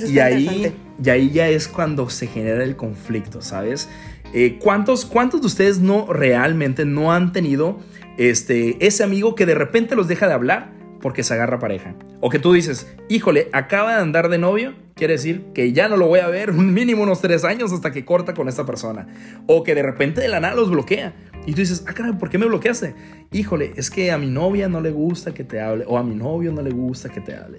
y, 0.06 0.18
ahí, 0.18 0.74
y 1.02 1.08
ahí 1.08 1.30
ya 1.30 1.48
es 1.48 1.66
cuando 1.66 2.10
se 2.10 2.26
genera 2.26 2.62
el 2.62 2.76
conflicto, 2.76 3.40
¿sabes? 3.40 3.88
Eh, 4.34 4.58
¿cuántos, 4.60 5.06
¿Cuántos 5.06 5.40
de 5.40 5.46
ustedes 5.46 5.78
no 5.80 6.12
realmente 6.12 6.84
no 6.84 7.12
han 7.12 7.32
tenido 7.32 7.78
este, 8.18 8.76
ese 8.84 9.04
amigo 9.04 9.34
que 9.34 9.46
de 9.46 9.54
repente 9.54 9.96
los 9.96 10.08
deja 10.08 10.26
de 10.26 10.34
hablar 10.34 10.72
porque 11.00 11.22
se 11.22 11.34
agarra 11.34 11.58
pareja. 11.58 11.94
O 12.20 12.30
que 12.30 12.38
tú 12.38 12.52
dices, 12.52 12.86
híjole, 13.08 13.48
acaba 13.52 13.96
de 13.96 14.00
andar 14.00 14.28
de 14.28 14.38
novio 14.38 14.74
quiere 14.94 15.14
decir 15.14 15.46
que 15.54 15.72
ya 15.72 15.88
no 15.88 15.96
lo 15.96 16.06
voy 16.06 16.20
a 16.20 16.28
ver 16.28 16.50
un 16.50 16.72
mínimo 16.72 17.02
unos 17.02 17.20
tres 17.20 17.44
años 17.44 17.72
hasta 17.72 17.90
que 17.90 18.04
corta 18.04 18.34
con 18.34 18.48
esta 18.48 18.64
persona. 18.64 19.08
O 19.46 19.64
que 19.64 19.74
de 19.74 19.82
repente 19.82 20.20
de 20.20 20.28
la 20.28 20.40
nada 20.40 20.54
los 20.54 20.70
bloquea. 20.70 21.12
Y 21.46 21.52
tú 21.52 21.60
dices, 21.60 21.84
ah, 21.88 21.92
caray, 21.92 22.12
¿por 22.12 22.30
qué 22.30 22.38
me 22.38 22.46
bloqueaste? 22.46 22.94
Híjole, 23.32 23.72
es 23.76 23.90
que 23.90 24.12
a 24.12 24.18
mi 24.18 24.28
novia 24.28 24.68
no 24.68 24.80
le 24.80 24.90
gusta 24.90 25.34
que 25.34 25.42
te 25.42 25.60
hable. 25.60 25.84
O 25.88 25.98
a 25.98 26.02
mi 26.02 26.14
novio 26.14 26.52
no 26.52 26.62
le 26.62 26.70
gusta 26.70 27.08
que 27.08 27.20
te 27.20 27.34
hable. 27.34 27.58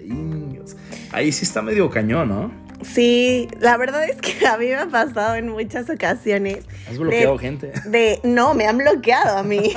ahí 1.12 1.32
sí 1.32 1.44
está 1.44 1.60
medio 1.60 1.90
cañón, 1.90 2.28
¿no? 2.28 2.64
Sí, 2.84 3.48
la 3.60 3.76
verdad 3.76 4.04
es 4.04 4.20
que 4.20 4.46
a 4.46 4.58
mí 4.58 4.66
me 4.66 4.74
ha 4.74 4.86
pasado 4.86 5.34
en 5.36 5.48
muchas 5.48 5.88
ocasiones. 5.88 6.64
¿Has 6.88 6.98
bloqueado 6.98 7.38
gente? 7.38 7.72
De, 7.86 8.20
no, 8.24 8.54
me 8.54 8.66
han 8.66 8.78
bloqueado 8.78 9.38
a 9.38 9.42
mí. 9.42 9.72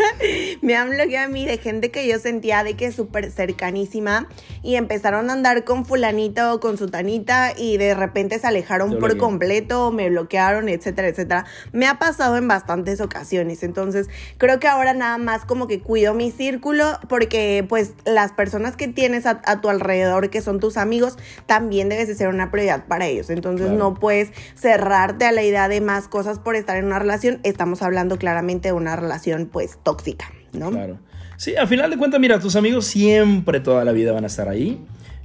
me 0.62 0.76
han 0.76 0.90
bloqueado 0.90 1.28
a 1.28 1.30
mí 1.30 1.46
de 1.46 1.58
gente 1.58 1.90
que 1.90 2.06
yo 2.06 2.18
sentía 2.18 2.62
de 2.62 2.74
que 2.74 2.86
es 2.86 2.94
súper 2.94 3.30
cercanísima 3.30 4.28
y 4.62 4.76
empezaron 4.76 5.30
a 5.30 5.32
andar 5.32 5.64
con 5.64 5.86
fulanito 5.86 6.54
o 6.54 6.60
con 6.60 6.76
sutanita 6.76 7.52
y 7.56 7.78
de 7.78 7.94
repente 7.94 8.38
se 8.38 8.46
alejaron 8.46 8.98
por 8.98 9.16
completo, 9.16 9.90
me 9.90 10.10
bloquearon, 10.10 10.68
etcétera, 10.68 11.08
etcétera. 11.08 11.46
Me 11.72 11.86
ha 11.86 11.98
pasado 11.98 12.36
en 12.36 12.48
bastantes 12.48 13.00
ocasiones. 13.00 13.41
Entonces, 13.50 14.08
creo 14.38 14.60
que 14.60 14.68
ahora 14.68 14.94
nada 14.94 15.18
más 15.18 15.44
como 15.44 15.66
que 15.66 15.80
cuido 15.80 16.14
mi 16.14 16.30
círculo 16.30 16.98
porque 17.08 17.64
pues 17.68 17.92
las 18.04 18.32
personas 18.32 18.76
que 18.76 18.88
tienes 18.88 19.26
a, 19.26 19.40
a 19.44 19.60
tu 19.60 19.68
alrededor, 19.68 20.30
que 20.30 20.40
son 20.40 20.60
tus 20.60 20.76
amigos, 20.76 21.18
también 21.46 21.88
debes 21.88 22.08
de 22.08 22.14
ser 22.14 22.28
una 22.28 22.50
prioridad 22.50 22.86
para 22.86 23.06
ellos. 23.06 23.30
Entonces 23.30 23.70
no 23.70 23.94
puedes 23.94 24.30
cerrarte 24.54 25.24
a 25.24 25.32
la 25.32 25.42
idea 25.42 25.68
de 25.68 25.80
más 25.80 26.08
cosas 26.08 26.38
por 26.38 26.56
estar 26.56 26.76
en 26.76 26.86
una 26.86 26.98
relación. 26.98 27.40
Estamos 27.42 27.82
hablando 27.82 28.18
claramente 28.18 28.68
de 28.68 28.72
una 28.72 28.96
relación 28.96 29.48
pues 29.50 29.78
tóxica, 29.82 30.30
¿no? 30.52 30.70
Claro. 30.70 30.98
Sí, 31.36 31.56
al 31.56 31.66
final 31.66 31.90
de 31.90 31.96
cuentas, 31.96 32.20
mira, 32.20 32.38
tus 32.38 32.54
amigos 32.54 32.86
siempre 32.86 33.58
toda 33.58 33.84
la 33.84 33.90
vida 33.92 34.12
van 34.12 34.24
a 34.24 34.28
estar 34.28 34.48
ahí. 34.48 34.80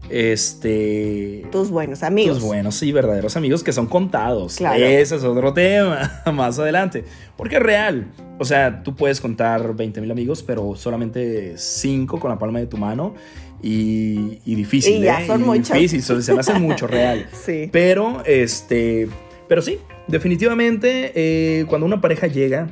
Este. 0.09 1.43
Tus 1.51 1.69
buenos 1.69 2.03
amigos. 2.03 2.37
Tus 2.37 2.47
buenos 2.47 2.81
y 2.83 2.91
verdaderos 2.91 3.35
amigos 3.37 3.63
que 3.63 3.73
son 3.73 3.87
contados. 3.87 4.57
Claro. 4.57 4.83
Ese 4.83 5.15
es 5.15 5.23
otro 5.23 5.53
tema 5.53 6.21
más 6.33 6.59
adelante. 6.59 7.03
Porque 7.35 7.57
es 7.57 7.61
real. 7.61 8.07
O 8.39 8.45
sea, 8.45 8.83
tú 8.83 8.95
puedes 8.95 9.19
contar 9.19 9.75
20 9.75 9.99
mil 10.01 10.11
amigos, 10.11 10.43
pero 10.43 10.75
solamente 10.75 11.57
5 11.57 12.19
con 12.19 12.29
la 12.29 12.37
palma 12.37 12.59
de 12.59 12.67
tu 12.67 12.77
mano 12.77 13.15
y, 13.61 14.39
difícil. 14.45 14.97
Y 14.97 15.01
ya 15.01 15.21
¿eh? 15.21 15.27
son 15.27 15.43
muchos. 15.43 15.71
Difícil, 15.71 16.01
se 16.21 16.33
me 16.33 16.39
hace 16.39 16.53
mucho 16.53 16.87
real. 16.87 17.27
sí. 17.31 17.69
Pero, 17.71 18.23
este, 18.25 19.07
pero 19.47 19.61
sí, 19.61 19.79
definitivamente 20.07 21.11
eh, 21.15 21.65
cuando 21.67 21.85
una 21.85 22.01
pareja 22.01 22.27
llega, 22.27 22.69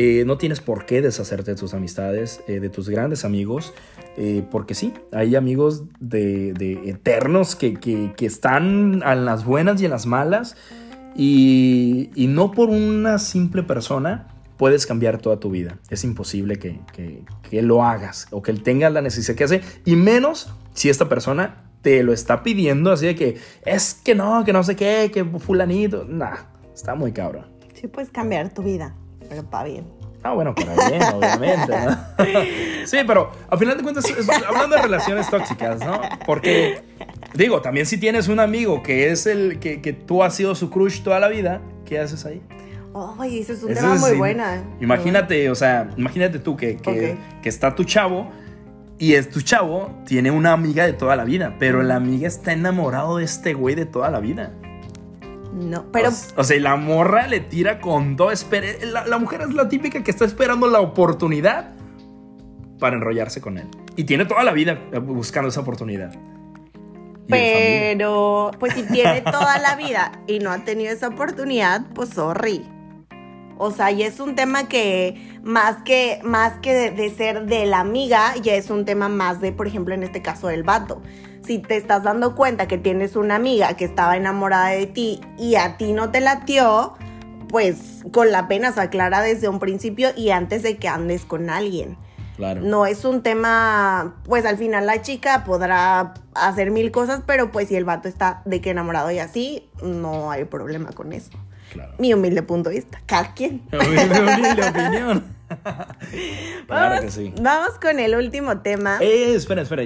eh, 0.00 0.24
no 0.24 0.38
tienes 0.38 0.60
por 0.60 0.86
qué 0.86 1.02
deshacerte 1.02 1.50
de 1.50 1.56
tus 1.56 1.74
amistades, 1.74 2.40
de 2.46 2.68
tus 2.70 2.88
grandes 2.88 3.24
amigos, 3.24 3.74
porque 4.50 4.74
sí, 4.74 4.94
hay 5.12 5.34
amigos 5.34 5.84
de, 5.98 6.50
eternos 6.86 7.56
que, 7.56 8.14
están 8.20 9.02
en 9.04 9.24
las 9.24 9.44
buenas 9.44 9.80
y 9.82 9.86
en 9.86 9.90
las 9.90 10.06
malas, 10.06 10.56
y, 11.16 12.10
no 12.28 12.52
por 12.52 12.68
una 12.68 13.18
simple 13.18 13.64
persona 13.64 14.28
puedes 14.56 14.86
cambiar 14.86 15.18
toda 15.18 15.40
tu 15.40 15.50
vida. 15.50 15.78
Es 15.90 16.04
imposible 16.04 16.60
que, 16.60 16.80
que, 17.50 17.62
lo 17.62 17.82
hagas 17.82 18.28
o 18.30 18.40
que 18.40 18.52
él 18.52 18.62
tenga 18.62 18.90
la 18.90 19.02
necesidad 19.02 19.36
que 19.36 19.44
hace, 19.44 19.60
y 19.84 19.96
menos 19.96 20.52
si 20.74 20.88
esta 20.88 21.08
persona 21.08 21.64
te 21.82 22.04
lo 22.04 22.12
está 22.12 22.44
pidiendo, 22.44 22.92
así 22.92 23.06
de 23.06 23.16
que 23.16 23.36
es 23.64 23.94
que 23.94 24.14
no, 24.14 24.44
que 24.44 24.52
no 24.52 24.62
sé 24.62 24.76
qué, 24.76 25.10
que 25.12 25.24
fulanito. 25.24 26.04
Nah, 26.04 26.36
está 26.72 26.94
muy 26.94 27.10
cabrón. 27.12 27.46
Sí, 27.74 27.88
puedes 27.88 28.10
cambiar 28.10 28.52
tu 28.52 28.62
vida, 28.62 28.94
pero 29.28 29.44
para 29.44 29.64
bien. 29.64 29.86
Ah, 30.22 30.32
bueno, 30.32 30.54
para 30.54 30.88
bien, 30.88 31.02
obviamente, 31.14 31.72
Sí, 32.86 32.96
pero 33.06 33.30
al 33.48 33.58
final 33.58 33.76
de 33.76 33.82
cuentas, 33.82 34.04
hablando 34.46 34.76
de 34.76 34.82
relaciones 34.82 35.30
tóxicas, 35.30 35.80
¿no? 35.80 36.00
Porque, 36.26 36.80
digo, 37.34 37.60
también 37.60 37.86
si 37.86 37.98
tienes 37.98 38.28
un 38.28 38.40
amigo 38.40 38.82
que 38.82 39.10
es 39.10 39.26
el 39.26 39.58
que, 39.60 39.80
que 39.80 39.92
tú 39.92 40.22
has 40.22 40.34
sido 40.34 40.54
su 40.54 40.70
crush 40.70 41.02
toda 41.02 41.20
la 41.20 41.28
vida, 41.28 41.60
¿qué 41.84 41.98
haces 41.98 42.24
ahí? 42.24 42.42
Ay, 43.18 43.40
eso 43.40 43.52
es 43.52 43.62
un 43.62 43.74
tema 43.74 43.94
muy 43.94 44.16
buena. 44.16 44.64
Imagínate, 44.80 45.50
o 45.50 45.54
sea, 45.54 45.90
imagínate 45.96 46.38
tú 46.38 46.56
que, 46.56 46.76
que, 46.76 47.48
está 47.48 47.74
tu 47.74 47.84
chavo 47.84 48.30
y 48.98 49.14
es 49.14 49.30
tu 49.30 49.40
chavo 49.40 49.90
tiene 50.06 50.30
una 50.30 50.52
amiga 50.52 50.84
de 50.84 50.92
toda 50.92 51.14
la 51.16 51.24
vida, 51.24 51.56
pero 51.58 51.82
la 51.82 51.96
amiga 51.96 52.26
está 52.26 52.52
enamorado 52.52 53.18
de 53.18 53.24
este 53.24 53.54
güey 53.54 53.74
de 53.74 53.86
toda 53.86 54.10
la 54.10 54.20
vida. 54.20 54.52
No, 55.52 55.90
pero. 55.92 56.10
O, 56.36 56.44
sea, 56.44 56.60
la 56.60 56.76
morra 56.76 57.26
le 57.26 57.40
tira 57.40 57.80
con 57.80 58.16
todo. 58.16 58.30
La, 58.92 59.06
la, 59.06 59.18
mujer 59.18 59.42
es 59.42 59.54
la 59.54 59.68
típica 59.68 60.02
que 60.02 60.10
está 60.10 60.24
esperando 60.24 60.68
la 60.68 60.80
oportunidad 60.80 61.72
para 62.78 62.96
enrollarse 62.96 63.40
con 63.40 63.58
él. 63.58 63.68
Y 63.96 64.04
tiene 64.04 64.24
toda 64.24 64.44
la 64.44 64.52
vida 64.52 64.78
buscando 65.02 65.48
esa 65.48 65.60
oportunidad. 65.60 66.12
Pero, 67.28 68.50
pues 68.58 68.74
si 68.74 68.82
tiene 68.84 69.20
toda 69.20 69.58
la 69.58 69.76
vida 69.76 70.12
y 70.26 70.38
no 70.38 70.50
ha 70.50 70.64
tenido 70.64 70.92
esa 70.92 71.08
oportunidad, 71.08 71.84
pues 71.94 72.10
sorry. 72.10 72.66
O 73.58 73.72
sea, 73.72 73.90
y 73.90 74.04
es 74.04 74.20
un 74.20 74.36
tema 74.36 74.68
que 74.68 75.40
más 75.42 75.82
que, 75.82 76.20
más 76.22 76.54
que 76.60 76.90
de, 76.90 77.10
ser 77.10 77.46
de 77.46 77.66
la 77.66 77.80
amiga, 77.80 78.34
ya 78.40 78.54
es 78.54 78.70
un 78.70 78.84
tema 78.84 79.08
más 79.08 79.40
de, 79.40 79.52
por 79.52 79.66
ejemplo, 79.66 79.94
en 79.94 80.04
este 80.04 80.22
caso 80.22 80.46
del 80.46 80.62
vato. 80.62 81.02
Si 81.44 81.58
te 81.58 81.76
estás 81.76 82.04
dando 82.04 82.36
cuenta 82.36 82.68
que 82.68 82.78
tienes 82.78 83.16
una 83.16 83.34
amiga 83.34 83.74
que 83.74 83.84
estaba 83.84 84.16
enamorada 84.16 84.68
de 84.68 84.86
ti 84.86 85.20
y 85.36 85.56
a 85.56 85.76
ti 85.76 85.92
no 85.92 86.10
te 86.10 86.20
latió, 86.20 86.94
pues 87.48 88.04
con 88.12 88.30
la 88.30 88.46
pena 88.46 88.72
se 88.72 88.80
aclara 88.80 89.22
desde 89.22 89.48
un 89.48 89.58
principio 89.58 90.10
y 90.16 90.30
antes 90.30 90.62
de 90.62 90.76
que 90.76 90.86
andes 90.86 91.24
con 91.24 91.50
alguien. 91.50 91.96
Claro. 92.36 92.60
No 92.60 92.86
es 92.86 93.04
un 93.04 93.24
tema, 93.24 94.22
pues 94.22 94.46
al 94.46 94.56
final 94.56 94.86
la 94.86 95.02
chica 95.02 95.42
podrá 95.42 96.14
hacer 96.34 96.70
mil 96.70 96.92
cosas, 96.92 97.22
pero 97.26 97.50
pues 97.50 97.66
si 97.66 97.74
el 97.74 97.84
vato 97.84 98.06
está 98.06 98.42
de 98.44 98.60
que 98.60 98.70
enamorado 98.70 99.10
y 99.10 99.18
así, 99.18 99.68
no 99.82 100.30
hay 100.30 100.44
problema 100.44 100.92
con 100.92 101.12
eso. 101.12 101.30
Mi 101.98 102.14
humilde 102.14 102.42
punto 102.42 102.70
de 102.70 102.76
vista. 102.76 103.00
Cada 103.06 103.34
quien. 103.34 103.62
humilde 103.72 104.68
opinión. 104.68 105.24
claro 106.66 107.00
que 107.02 107.10
sí. 107.10 107.32
Vamos 107.40 107.78
con 107.80 107.98
el 107.98 108.14
último 108.14 108.58
tema. 108.60 108.98
Eh, 109.00 109.34
espera, 109.34 109.62
espera. 109.62 109.84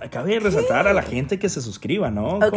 Acabe 0.00 0.34
de 0.34 0.40
resaltar 0.40 0.86
a 0.86 0.92
la 0.92 1.02
gente 1.02 1.38
que 1.38 1.48
se 1.48 1.60
suscriba, 1.60 2.10
¿no? 2.10 2.38
Ok. 2.38 2.56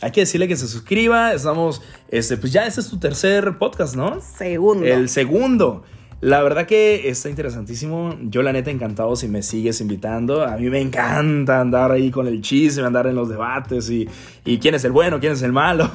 Hay 0.00 0.10
que 0.12 0.22
decirle 0.22 0.48
que 0.48 0.56
se 0.56 0.66
suscriba. 0.66 1.32
Estamos, 1.32 1.82
este, 2.08 2.36
pues 2.36 2.52
ya 2.52 2.66
este 2.66 2.80
es 2.80 2.88
tu 2.88 2.98
tercer 2.98 3.58
podcast, 3.58 3.94
¿no? 3.94 4.20
Segundo. 4.20 4.84
El 4.84 5.08
segundo. 5.08 5.84
La 6.20 6.42
verdad 6.42 6.66
que 6.66 7.08
está 7.08 7.30
interesantísimo. 7.30 8.14
Yo 8.22 8.42
la 8.42 8.52
neta 8.52 8.70
encantado 8.70 9.16
si 9.16 9.28
me 9.28 9.42
sigues 9.42 9.80
invitando. 9.80 10.44
A 10.44 10.56
mí 10.56 10.68
me 10.68 10.80
encanta 10.80 11.60
andar 11.60 11.92
ahí 11.92 12.10
con 12.10 12.26
el 12.26 12.42
chisme, 12.42 12.84
andar 12.84 13.06
en 13.06 13.14
los 13.14 13.28
debates 13.28 13.88
y, 13.88 14.06
y 14.44 14.58
quién 14.58 14.74
es 14.74 14.84
el 14.84 14.92
bueno, 14.92 15.20
quién 15.20 15.32
es 15.32 15.42
el 15.42 15.52
malo. 15.52 15.90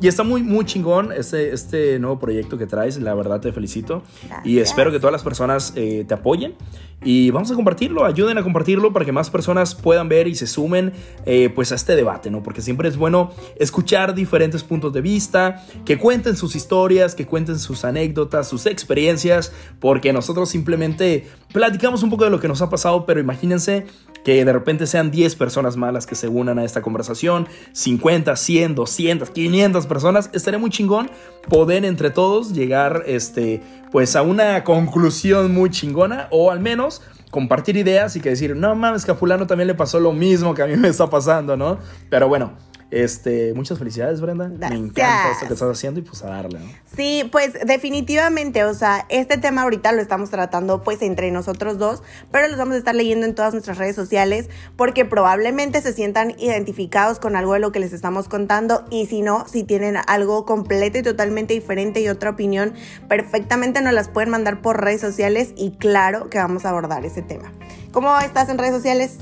Y 0.00 0.08
está 0.08 0.22
muy, 0.22 0.42
muy 0.42 0.64
chingón 0.64 1.12
este, 1.12 1.52
este 1.52 1.98
nuevo 1.98 2.18
proyecto 2.18 2.56
que 2.56 2.66
traes. 2.66 2.98
La 2.98 3.14
verdad 3.14 3.40
te 3.40 3.52
felicito. 3.52 4.02
Y 4.44 4.58
espero 4.58 4.90
que 4.90 4.98
todas 4.98 5.12
las 5.12 5.22
personas 5.22 5.74
eh, 5.76 6.04
te 6.08 6.14
apoyen. 6.14 6.54
Y 7.02 7.30
vamos 7.30 7.50
a 7.50 7.54
compartirlo, 7.54 8.04
ayuden 8.04 8.36
a 8.36 8.42
compartirlo 8.42 8.92
para 8.92 9.06
que 9.06 9.12
más 9.12 9.30
personas 9.30 9.74
puedan 9.74 10.10
ver 10.10 10.28
y 10.28 10.34
se 10.34 10.46
sumen 10.46 10.92
eh, 11.24 11.48
pues 11.48 11.72
a 11.72 11.74
este 11.74 11.96
debate, 11.96 12.30
¿no? 12.30 12.42
Porque 12.42 12.60
siempre 12.60 12.90
es 12.90 12.98
bueno 12.98 13.30
escuchar 13.56 14.14
diferentes 14.14 14.62
puntos 14.62 14.92
de 14.92 15.00
vista, 15.00 15.64
que 15.86 15.96
cuenten 15.96 16.36
sus 16.36 16.56
historias, 16.56 17.14
que 17.14 17.24
cuenten 17.24 17.58
sus 17.58 17.86
anécdotas, 17.86 18.48
sus 18.48 18.66
experiencias, 18.66 19.50
porque 19.78 20.12
nosotros 20.12 20.50
simplemente 20.50 21.26
platicamos 21.54 22.02
un 22.02 22.10
poco 22.10 22.24
de 22.24 22.30
lo 22.30 22.38
que 22.38 22.48
nos 22.48 22.60
ha 22.60 22.68
pasado, 22.68 23.06
pero 23.06 23.18
imagínense 23.18 23.86
que 24.24 24.44
de 24.44 24.52
repente 24.52 24.86
sean 24.86 25.10
10 25.10 25.34
personas 25.36 25.76
malas 25.76 26.06
que 26.06 26.14
se 26.14 26.28
unan 26.28 26.58
a 26.58 26.64
esta 26.64 26.82
conversación, 26.82 27.48
50, 27.72 28.36
100, 28.36 28.74
200, 28.74 29.30
500 29.30 29.86
personas, 29.86 30.30
estaría 30.32 30.58
muy 30.58 30.70
chingón 30.70 31.10
poder 31.48 31.84
entre 31.84 32.10
todos 32.10 32.52
llegar 32.52 33.04
este 33.06 33.62
pues 33.90 34.14
a 34.14 34.22
una 34.22 34.62
conclusión 34.62 35.52
muy 35.52 35.70
chingona 35.70 36.28
o 36.30 36.50
al 36.50 36.60
menos 36.60 37.02
compartir 37.30 37.76
ideas 37.76 38.16
y 38.16 38.20
que 38.20 38.30
decir, 38.30 38.56
no 38.56 38.74
mames, 38.74 39.04
que 39.04 39.12
a 39.12 39.14
fulano 39.14 39.46
también 39.46 39.68
le 39.68 39.74
pasó 39.74 40.00
lo 40.00 40.12
mismo 40.12 40.54
que 40.54 40.62
a 40.62 40.66
mí 40.66 40.76
me 40.76 40.88
está 40.88 41.08
pasando, 41.08 41.56
¿no? 41.56 41.78
Pero 42.08 42.28
bueno, 42.28 42.52
este, 42.90 43.54
muchas 43.54 43.78
felicidades, 43.78 44.20
Brenda. 44.20 44.48
Me 44.48 44.76
encanta 44.76 45.32
esto 45.32 45.46
que 45.46 45.54
estás 45.54 45.70
haciendo 45.70 46.00
y 46.00 46.02
pues 46.02 46.22
a 46.22 46.28
darle, 46.28 46.58
¿no? 46.58 46.66
Sí, 46.96 47.28
pues 47.30 47.52
definitivamente, 47.64 48.64
o 48.64 48.74
sea, 48.74 49.06
este 49.08 49.38
tema 49.38 49.62
ahorita 49.62 49.92
lo 49.92 50.02
estamos 50.02 50.30
tratando 50.30 50.82
pues 50.82 51.00
entre 51.02 51.30
nosotros 51.30 51.78
dos, 51.78 52.02
pero 52.32 52.48
los 52.48 52.58
vamos 52.58 52.74
a 52.74 52.78
estar 52.78 52.94
leyendo 52.94 53.26
en 53.26 53.34
todas 53.34 53.52
nuestras 53.52 53.78
redes 53.78 53.94
sociales 53.96 54.50
porque 54.76 55.04
probablemente 55.04 55.80
se 55.82 55.92
sientan 55.92 56.34
identificados 56.38 57.20
con 57.20 57.36
algo 57.36 57.54
de 57.54 57.60
lo 57.60 57.72
que 57.72 57.80
les 57.80 57.92
estamos 57.92 58.28
contando 58.28 58.84
y 58.90 59.06
si 59.06 59.22
no, 59.22 59.46
si 59.48 59.62
tienen 59.62 59.96
algo 60.06 60.44
completo 60.44 60.98
y 60.98 61.02
totalmente 61.02 61.54
diferente 61.54 62.00
y 62.00 62.08
otra 62.08 62.30
opinión, 62.30 62.74
perfectamente 63.08 63.80
nos 63.82 63.92
las 63.92 64.08
pueden 64.08 64.30
mandar 64.30 64.62
por 64.62 64.82
redes 64.82 65.00
sociales 65.00 65.52
y 65.56 65.72
claro 65.72 66.28
que 66.28 66.38
vamos 66.38 66.64
a 66.64 66.70
abordar 66.70 67.04
ese 67.04 67.22
tema. 67.22 67.52
¿Cómo 67.92 68.18
estás 68.18 68.48
en 68.48 68.58
redes 68.58 68.74
sociales? 68.74 69.18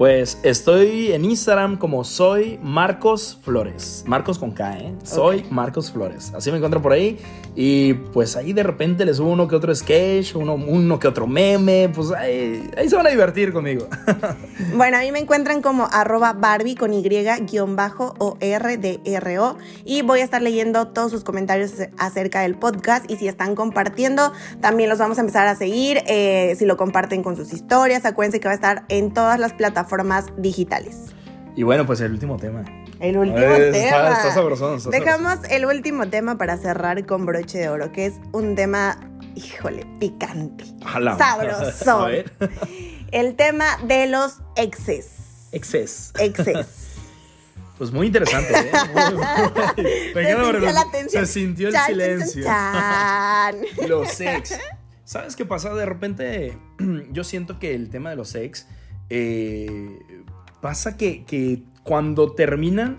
Pues 0.00 0.38
estoy 0.44 1.12
en 1.12 1.26
Instagram 1.26 1.76
como 1.76 2.04
soy 2.04 2.58
Marcos 2.62 3.38
Flores. 3.42 4.02
Marcos 4.06 4.38
con 4.38 4.52
K, 4.52 4.78
¿eh? 4.78 4.94
Soy 5.02 5.44
Marcos 5.50 5.92
Flores. 5.92 6.32
Así 6.34 6.50
me 6.50 6.56
encuentro 6.56 6.80
por 6.80 6.92
ahí. 6.92 7.18
Y 7.54 7.92
pues 7.92 8.34
ahí 8.34 8.54
de 8.54 8.62
repente 8.62 9.04
les 9.04 9.18
subo 9.18 9.28
uno 9.30 9.46
que 9.46 9.56
otro 9.56 9.74
sketch, 9.74 10.36
uno, 10.36 10.54
uno 10.54 10.98
que 10.98 11.06
otro 11.06 11.26
meme. 11.26 11.90
Pues 11.94 12.12
ahí, 12.12 12.70
ahí 12.78 12.88
se 12.88 12.96
van 12.96 13.08
a 13.08 13.10
divertir 13.10 13.52
conmigo. 13.52 13.88
bueno, 14.74 14.96
a 14.96 15.00
mí 15.00 15.12
me 15.12 15.18
encuentran 15.18 15.60
como 15.60 15.86
arroba 15.92 16.32
Barbie 16.32 16.76
con 16.76 16.94
Y 16.94 17.02
guion 17.02 17.76
bajo 17.76 18.14
o 18.16 18.38
R 18.40 18.78
D 18.78 19.00
R 19.04 19.38
O. 19.38 19.58
Y 19.84 20.00
voy 20.00 20.20
a 20.20 20.24
estar 20.24 20.40
leyendo 20.40 20.88
todos 20.88 21.10
sus 21.10 21.24
comentarios 21.24 21.74
acerca 21.98 22.40
del 22.40 22.54
podcast. 22.54 23.04
Y 23.10 23.16
si 23.16 23.28
están 23.28 23.54
compartiendo, 23.54 24.32
también 24.62 24.88
los 24.88 24.98
vamos 24.98 25.18
a 25.18 25.20
empezar 25.20 25.46
a 25.46 25.56
seguir. 25.56 25.98
Eh, 26.06 26.54
si 26.56 26.64
lo 26.64 26.78
comparten 26.78 27.22
con 27.22 27.36
sus 27.36 27.52
historias, 27.52 28.06
acuérdense 28.06 28.40
que 28.40 28.48
va 28.48 28.52
a 28.52 28.54
estar 28.54 28.84
en 28.88 29.12
todas 29.12 29.38
las 29.38 29.52
plataformas 29.52 29.89
formas 29.90 30.26
digitales. 30.38 30.96
Y 31.56 31.62
bueno, 31.62 31.84
pues 31.84 32.00
el 32.00 32.12
último 32.12 32.38
tema. 32.38 32.64
El 33.00 33.18
último 33.18 33.40
tema. 33.40 34.18
Dejamos 34.90 35.38
el 35.50 35.66
último 35.66 36.08
tema 36.08 36.38
para 36.38 36.56
cerrar 36.56 37.04
con 37.06 37.26
broche 37.26 37.58
de 37.58 37.68
oro, 37.68 37.92
que 37.92 38.06
es 38.06 38.14
un 38.32 38.54
tema, 38.54 38.98
híjole, 39.34 39.86
picante. 39.98 40.64
Sabroso. 41.18 42.08
el 43.10 43.34
tema 43.36 43.66
de 43.86 44.06
los 44.06 44.38
exes. 44.56 45.48
Exes. 45.52 46.12
Exes. 46.18 46.86
Pues 47.80 47.92
muy 47.92 48.08
interesante, 48.08 48.52
¿eh? 48.52 48.70
se, 50.12 50.22
sintió 50.26 50.70
la 50.70 50.86
se 51.08 51.26
sintió 51.26 51.68
el 51.68 51.74
silencio. 51.74 52.44
los 53.88 54.20
ex. 54.20 54.58
¿Sabes 55.06 55.34
qué 55.34 55.46
pasa? 55.46 55.72
De 55.72 55.86
repente, 55.86 56.58
yo 57.10 57.24
siento 57.24 57.58
que 57.58 57.74
el 57.74 57.88
tema 57.88 58.10
de 58.10 58.16
los 58.16 58.34
ex 58.34 58.66
eh, 59.10 59.98
pasa 60.60 60.96
que, 60.96 61.62
cuando 61.82 62.32
terminan, 62.32 62.98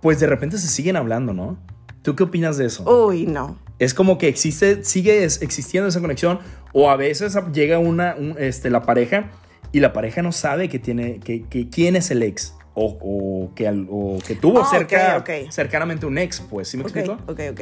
pues 0.00 0.20
de 0.20 0.26
repente 0.26 0.58
se 0.58 0.68
siguen 0.68 0.96
hablando, 0.96 1.32
¿no? 1.32 1.58
¿Tú 2.02 2.14
qué 2.14 2.22
opinas 2.22 2.56
de 2.56 2.66
eso? 2.66 2.84
Uy, 3.06 3.26
no. 3.26 3.58
Es 3.78 3.94
como 3.94 4.18
que 4.18 4.28
existe, 4.28 4.84
sigue 4.84 5.24
existiendo 5.24 5.88
esa 5.88 6.00
conexión 6.00 6.38
o 6.72 6.90
a 6.90 6.96
veces 6.96 7.36
llega 7.52 7.78
una, 7.78 8.14
este, 8.38 8.70
la 8.70 8.82
pareja 8.82 9.30
y 9.72 9.80
la 9.80 9.92
pareja 9.92 10.22
no 10.22 10.30
sabe 10.30 10.68
que 10.68 10.78
tiene, 10.78 11.18
que, 11.18 11.68
quién 11.70 11.96
es 11.96 12.10
el 12.10 12.22
ex 12.22 12.54
o, 12.74 13.50
que, 13.54 13.64
que 14.26 14.34
tuvo 14.36 14.60
ah, 14.60 14.68
cerca, 14.70 15.24
cercanamente 15.50 16.06
un 16.06 16.18
ex, 16.18 16.40
pues, 16.40 16.68
¿sí 16.68 16.76
me 16.76 16.84
explico? 16.84 17.18
Ok, 17.26 17.40
ok. 17.50 17.60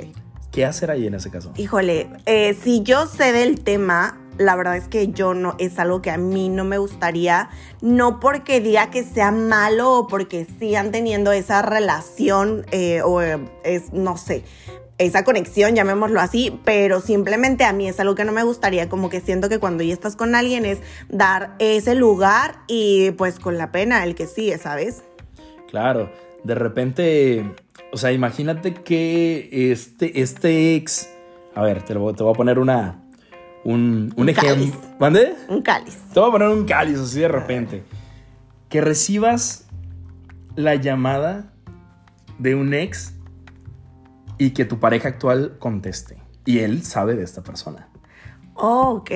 ¿Qué 0.51 0.67
hacer 0.67 0.91
ahí 0.91 1.07
en 1.07 1.15
ese 1.15 1.31
caso? 1.31 1.53
Híjole, 1.57 2.09
eh, 2.27 2.55
si 2.55 2.83
yo 2.83 3.07
sé 3.07 3.33
del 3.33 3.61
tema, 3.63 4.22
la 4.39 4.57
verdad 4.57 4.77
es 4.77 4.89
que 4.89 5.09
yo 5.09 5.35
no, 5.35 5.55
es 5.59 5.79
algo 5.79 6.03
que 6.03 6.11
a 6.11 6.19
mí 6.19 6.49
no 6.49 6.65
me 6.65 6.79
gustaría, 6.79 7.51
no 7.81 8.21
porque 8.21 8.61
diga 8.61 8.91
que 8.91 9.05
sea 9.05 9.31
malo 9.31 9.99
o 9.99 10.07
porque 10.07 10.47
sigan 10.59 10.91
teniendo 10.91 11.33
esa 11.33 11.63
relación 11.63 12.65
eh, 12.71 13.03
o 13.03 13.23
eh, 13.23 13.39
es, 13.65 13.93
no 13.93 14.17
sé, 14.17 14.45
esa 14.99 15.25
conexión, 15.25 15.75
llamémoslo 15.75 16.21
así, 16.21 16.61
pero 16.65 17.01
simplemente 17.01 17.65
a 17.65 17.73
mí 17.73 17.89
es 17.89 17.99
algo 17.99 18.15
que 18.15 18.25
no 18.25 18.33
me 18.33 18.45
gustaría, 18.45 18.89
como 18.89 19.09
que 19.09 19.21
siento 19.21 19.49
que 19.49 19.59
cuando 19.59 19.83
ya 19.83 19.93
estás 19.93 20.17
con 20.17 20.35
alguien 20.35 20.65
es 20.65 20.79
dar 21.09 21.55
ese 21.59 21.95
lugar 21.95 22.61
y 22.69 23.11
pues 23.13 23.39
con 23.39 23.59
la 23.59 23.73
pena 23.73 24.05
el 24.05 24.15
que 24.15 24.27
sigue, 24.27 24.59
¿sabes? 24.59 25.03
Claro, 25.69 26.11
de 26.45 26.55
repente, 26.55 27.55
o 27.93 27.97
sea, 27.97 28.13
imagínate 28.13 28.75
que 28.75 29.73
este, 29.73 30.21
este 30.21 30.77
ex, 30.77 31.09
a 31.55 31.63
ver, 31.63 31.83
te, 31.83 31.95
te 31.95 31.99
voy 31.99 32.33
a 32.33 32.37
poner 32.37 32.59
una, 32.59 33.02
un, 33.65 34.13
un, 34.17 34.29
ejemplo. 34.29 34.79
¿Mande? 34.99 35.35
Un 35.49 35.63
cáliz. 35.63 35.97
Te 36.13 36.21
voy 36.21 36.29
a 36.29 36.33
poner 36.33 36.49
un 36.49 36.65
cáliz 36.65 36.99
así 36.99 37.21
de 37.21 37.29
repente. 37.29 37.83
Que 38.69 38.81
recibas 38.81 39.67
la 40.57 40.75
llamada 40.75 41.53
de 42.39 42.55
un 42.55 42.75
ex 42.75 43.15
y 44.39 44.51
que 44.51 44.65
tu 44.65 44.81
pareja 44.81 45.09
actual 45.09 45.57
conteste. 45.59 46.19
Y 46.45 46.61
él 46.61 46.83
sabe 46.83 47.15
de 47.15 47.23
esta 47.23 47.43
persona. 47.43 47.89
ok. 48.55 49.11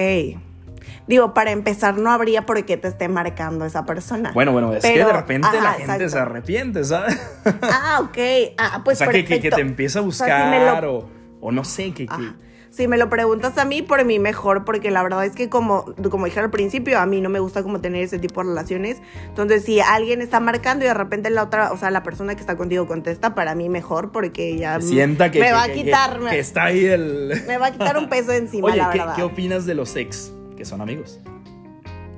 Digo, 1.09 1.35
para 1.35 1.53
empezar, 1.53 1.99
no 1.99 2.11
habría 2.11 2.47
por 2.47 2.65
qué 2.65 2.77
te 2.77 2.89
esté 2.89 3.09
marcando 3.09 3.65
esa 3.65 3.85
persona. 3.85 4.33
Bueno, 4.33 4.53
bueno, 4.53 4.73
es 4.73 4.85
que 4.85 4.99
de 4.99 5.13
repente 5.13 5.49
la 5.61 5.75
gente 5.75 6.09
se 6.09 6.19
arrepiente, 6.19 6.85
¿sabes? 6.85 7.19
Ah, 7.63 8.01
ok. 8.03 8.19
Ah, 8.59 8.83
pues 8.85 9.01
o 9.01 9.05
sea, 9.05 9.13
que, 9.13 9.25
que, 9.25 9.51
te 9.51 9.61
empieza 9.61 10.01
a 10.01 10.03
buscar 10.03 10.85
o, 10.87 11.09
o, 11.41 11.53
no 11.53 11.65
sé, 11.65 11.93
que, 11.93 12.07
que 12.07 12.33
si 12.77 12.89
me 12.89 12.99
lo 12.99 13.09
preguntas 13.09 13.57
a 13.57 13.65
mí, 13.65 13.81
por 13.81 14.05
mí 14.05 14.19
mejor, 14.19 14.65
porque 14.65 14.91
la 14.91 15.03
verdad 15.03 15.25
es 15.25 15.33
que 15.33 15.49
como, 15.49 15.87
como 16.11 16.27
dije 16.27 16.41
al 16.41 16.51
principio, 16.51 16.99
a 16.99 17.07
mí 17.07 17.23
no 17.23 17.31
me 17.31 17.39
gusta 17.39 17.63
como 17.63 17.81
tener 17.81 18.03
ese 18.03 18.19
tipo 18.19 18.43
de 18.43 18.51
relaciones. 18.51 19.01
Entonces, 19.29 19.65
si 19.65 19.81
alguien 19.81 20.21
está 20.21 20.41
marcando 20.41 20.85
y 20.85 20.89
de 20.89 20.95
repente 20.95 21.31
la 21.31 21.43
otra, 21.43 21.73
o 21.73 21.79
sea, 21.79 21.91
la 21.91 22.03
persona 22.03 22.35
que 22.35 22.41
está 22.41 22.57
contigo 22.57 22.87
contesta, 22.87 23.35
para 23.35 23.55
mí 23.55 23.71
mejor, 23.71 24.13
porque 24.13 24.59
ya 24.59 24.79
Sienta 24.81 25.31
que, 25.31 25.41
me 25.41 25.53
va 25.53 25.63
a 25.63 25.73
quitar. 25.73 26.21
Que, 26.29 26.39
está 26.39 26.65
ahí 26.65 26.85
el... 26.85 27.43
Me 27.47 27.57
va 27.57 27.69
a 27.69 27.73
quitar 27.73 27.97
un 27.97 28.11
peso 28.11 28.33
encima, 28.33 28.69
Oye, 28.69 28.77
la 28.77 28.91
¿qué, 28.91 29.03
¿qué 29.17 29.23
opinas 29.23 29.65
de 29.65 29.75
los 29.75 29.97
ex 29.97 30.35
que 30.55 30.67
son 30.67 30.83
amigos? 30.83 31.21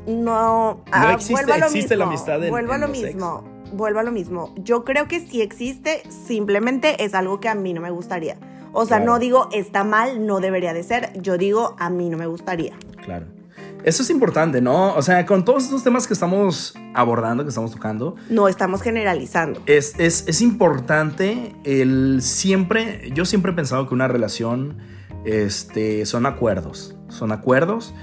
No, 0.09 0.75
no 0.75 0.85
ah, 0.90 1.12
existe, 1.14 1.53
existe 1.57 1.97
la 1.97 2.07
amistad 2.07 2.42
en, 2.42 2.51
Vuelvo 2.51 2.73
a 2.73 2.79
lo 2.79 2.88
mismo. 2.88 3.44
Vuelvo 3.73 4.01
a 4.01 4.03
lo 4.03 4.11
mismo. 4.11 4.55
Yo 4.57 4.85
creo 4.85 5.07
que 5.07 5.21
si 5.21 5.42
existe, 5.42 6.03
simplemente 6.09 7.05
es 7.05 7.14
algo 7.14 7.38
que 7.38 7.49
a 7.49 7.55
mí 7.55 7.75
no 7.75 7.81
me 7.81 7.90
gustaría. 7.90 8.38
O 8.73 8.87
sea, 8.87 9.01
no 9.01 9.19
digo 9.19 9.49
está 9.53 9.85
mal, 9.85 10.27
no 10.27 10.41
debería 10.41 10.73
de 10.73 10.83
ser. 10.83 11.11
Yo 11.21 11.39
digo 11.39 11.77
a 11.79 11.91
mí 11.91 12.09
no 12.11 12.19
me 12.19 12.27
gustaría. 12.27 12.75
Claro. 13.05 13.27
Eso 13.85 14.03
es 14.03 14.11
importante, 14.11 14.61
¿no? 14.61 14.95
O 14.95 15.03
sea, 15.03 15.25
con 15.25 15.45
todos 15.45 15.65
estos 15.65 15.85
temas 15.85 16.07
que 16.07 16.13
estamos 16.13 16.75
abordando, 16.95 17.45
que 17.45 17.49
estamos 17.51 17.71
tocando. 17.71 18.17
No 18.29 18.49
estamos 18.49 18.83
generalizando. 18.83 19.63
Es, 19.67 19.95
es, 19.99 20.41
importante 20.43 21.55
el 21.65 22.21
siempre. 22.21 23.11
Yo 23.15 23.25
siempre 23.25 23.53
he 23.53 23.55
pensado 23.55 23.89
que 23.89 23.95
una 23.95 24.09
relación 24.09 24.79
este, 25.25 26.07
son 26.07 26.27
acuerdos. 26.27 26.97
Son 27.09 27.31
acuerdos. 27.31 27.95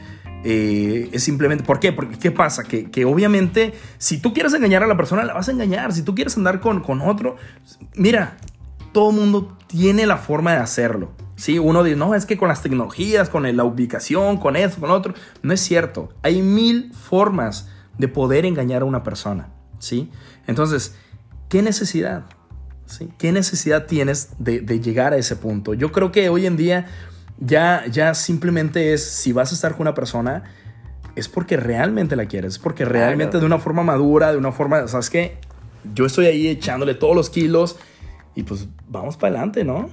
Eh, 0.46 1.10
es 1.12 1.24
simplemente, 1.24 1.64
¿por 1.64 1.80
qué? 1.80 1.92
Porque 1.92 2.18
¿qué 2.18 2.32
pasa? 2.32 2.64
Que, 2.64 2.90
que, 2.90 3.04
obviamente 3.04 3.74
si 3.98 4.20
tú 4.20 4.32
quieres 4.34 4.54
engañar 4.54 4.84
a 4.84 4.88
la 4.88 4.96
persona, 4.96 5.24
la 5.26 5.34
vas 5.34 5.50
a 5.50 5.52
engañar. 5.52 5.92
Si 5.92 6.04
tú 6.04 6.16
quieres 6.16 6.38
andar 6.38 6.62
con, 6.62 6.82
con 6.82 7.02
otro, 7.02 7.36
mira, 7.96 8.38
todo 8.96 9.12
mundo 9.12 9.58
tiene 9.68 10.06
la 10.06 10.16
forma 10.16 10.54
de 10.54 10.60
hacerlo. 10.60 11.12
¿sí? 11.36 11.60
Uno 11.60 11.84
dice, 11.84 11.98
no, 11.98 12.16
es 12.16 12.26
que 12.26 12.38
con 12.38 12.48
las 12.48 12.62
tecnologías, 12.62 13.28
con 13.30 13.44
la 13.54 13.64
ubicación, 13.66 14.38
con 14.38 14.56
eso, 14.56 14.80
con 14.80 14.90
otro. 14.90 15.14
No 15.44 15.52
es 15.52 15.60
cierto. 15.60 16.14
Hay 16.24 16.42
mil 16.42 16.94
formas 16.94 17.68
de 17.98 18.08
poder 18.08 18.46
engañar 18.46 18.84
a 18.84 18.86
una 18.86 19.04
persona. 19.04 19.50
¿sí? 19.80 20.10
Entonces, 20.48 20.96
¿qué 21.50 21.62
necesidad? 21.62 22.24
¿sí? 22.86 23.10
¿Qué 23.18 23.34
necesidad 23.34 23.86
tienes 23.86 24.30
de, 24.40 24.62
llegar 24.80 25.12
a 25.12 25.18
ese 25.18 25.36
punto? 25.36 25.74
Yo 25.74 25.92
creo 25.92 26.14
que 26.14 26.30
hoy 26.30 26.46
en 26.46 26.56
día 26.56 26.86
ya, 27.38 27.84
ya 27.92 28.14
simplemente 28.14 28.94
es, 28.94 29.04
si 29.04 29.34
vas 29.34 29.52
a 29.52 29.56
estar 29.56 29.74
con 29.74 29.82
una 29.82 29.94
persona, 29.94 30.46
es 31.18 31.28
porque 31.28 31.58
realmente 31.58 32.16
la 32.16 32.28
quieres, 32.28 32.54
es 32.54 32.60
porque 32.60 32.86
realmente 32.86 33.42
de 33.42 33.46
una 33.46 33.60
forma 33.60 33.84
madura, 33.84 34.32
de 34.32 34.38
una 34.38 34.54
forma, 34.54 34.88
¿sabes 34.88 35.10
qué? 35.10 35.38
Yo 35.94 36.06
estoy 36.06 36.28
ahí 36.28 36.48
echándole 36.48 36.94
todos 36.94 37.14
los 37.14 37.30
kilos 37.30 37.76
y 38.36 38.44
pues 38.44 38.68
vamos 38.90 39.18
para 39.18 39.36
adelante, 39.36 39.64
¿no? 39.64 39.90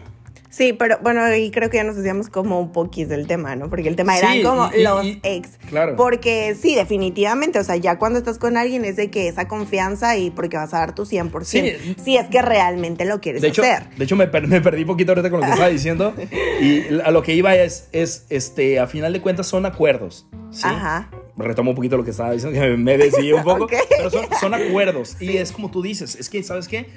Sí, 0.52 0.74
pero 0.74 0.98
bueno, 1.02 1.22
ahí 1.22 1.50
creo 1.50 1.70
que 1.70 1.78
ya 1.78 1.84
nos 1.84 1.96
decíamos 1.96 2.28
como 2.28 2.60
un 2.60 2.72
poquito 2.72 3.08
del 3.08 3.26
tema, 3.26 3.56
¿no? 3.56 3.70
Porque 3.70 3.88
el 3.88 3.96
tema 3.96 4.18
era 4.18 4.30
como 4.46 4.70
los 4.76 5.06
ex. 5.22 5.48
Claro. 5.70 5.96
Porque 5.96 6.54
sí, 6.60 6.74
definitivamente, 6.74 7.58
o 7.58 7.64
sea, 7.64 7.76
ya 7.76 7.96
cuando 7.96 8.18
estás 8.18 8.38
con 8.38 8.58
alguien 8.58 8.84
es 8.84 8.96
de 8.96 9.10
que 9.10 9.28
esa 9.28 9.48
confianza 9.48 10.18
y 10.18 10.30
porque 10.30 10.58
vas 10.58 10.74
a 10.74 10.80
dar 10.80 10.94
tu 10.94 11.04
100%. 11.04 11.44
Sí. 11.44 11.94
Si 12.04 12.18
es 12.18 12.28
que 12.28 12.42
realmente 12.42 13.06
lo 13.06 13.22
quieres 13.22 13.40
de 13.40 13.48
hecho, 13.48 13.62
hacer. 13.62 13.88
De 13.96 14.04
hecho, 14.04 14.14
me, 14.14 14.26
me, 14.26 14.60
perdí 14.60 14.82
un 14.82 14.88
poquito 14.88 15.12
ahorita 15.12 15.30
con 15.30 15.40
lo 15.40 15.46
que 15.46 15.52
estaba 15.52 15.70
diciendo. 15.70 16.12
y 16.60 17.00
a 17.00 17.10
lo 17.10 17.22
que 17.22 17.32
iba 17.32 17.54
es, 17.54 17.88
es, 17.92 18.26
este, 18.28 18.78
a 18.78 18.86
final 18.86 19.14
de 19.14 19.22
cuentas 19.22 19.46
son 19.46 19.64
acuerdos. 19.64 20.26
¿sí? 20.50 20.64
Ajá. 20.64 21.08
Retomo 21.38 21.70
un 21.70 21.76
poquito 21.76 21.96
lo 21.96 22.04
que 22.04 22.10
estaba 22.10 22.32
diciendo, 22.32 22.60
que 22.60 22.76
me 22.76 22.98
decía 22.98 23.36
un 23.36 23.42
poco. 23.42 23.66
Pero 23.88 24.10
son, 24.10 24.26
son 24.38 24.52
acuerdos. 24.52 25.16
Y 25.18 25.38
es 25.38 25.50
como 25.50 25.70
tú 25.70 25.80
dices, 25.80 26.14
es 26.14 26.28
que, 26.28 26.42
¿sabes 26.42 26.68
qué? 26.68 26.88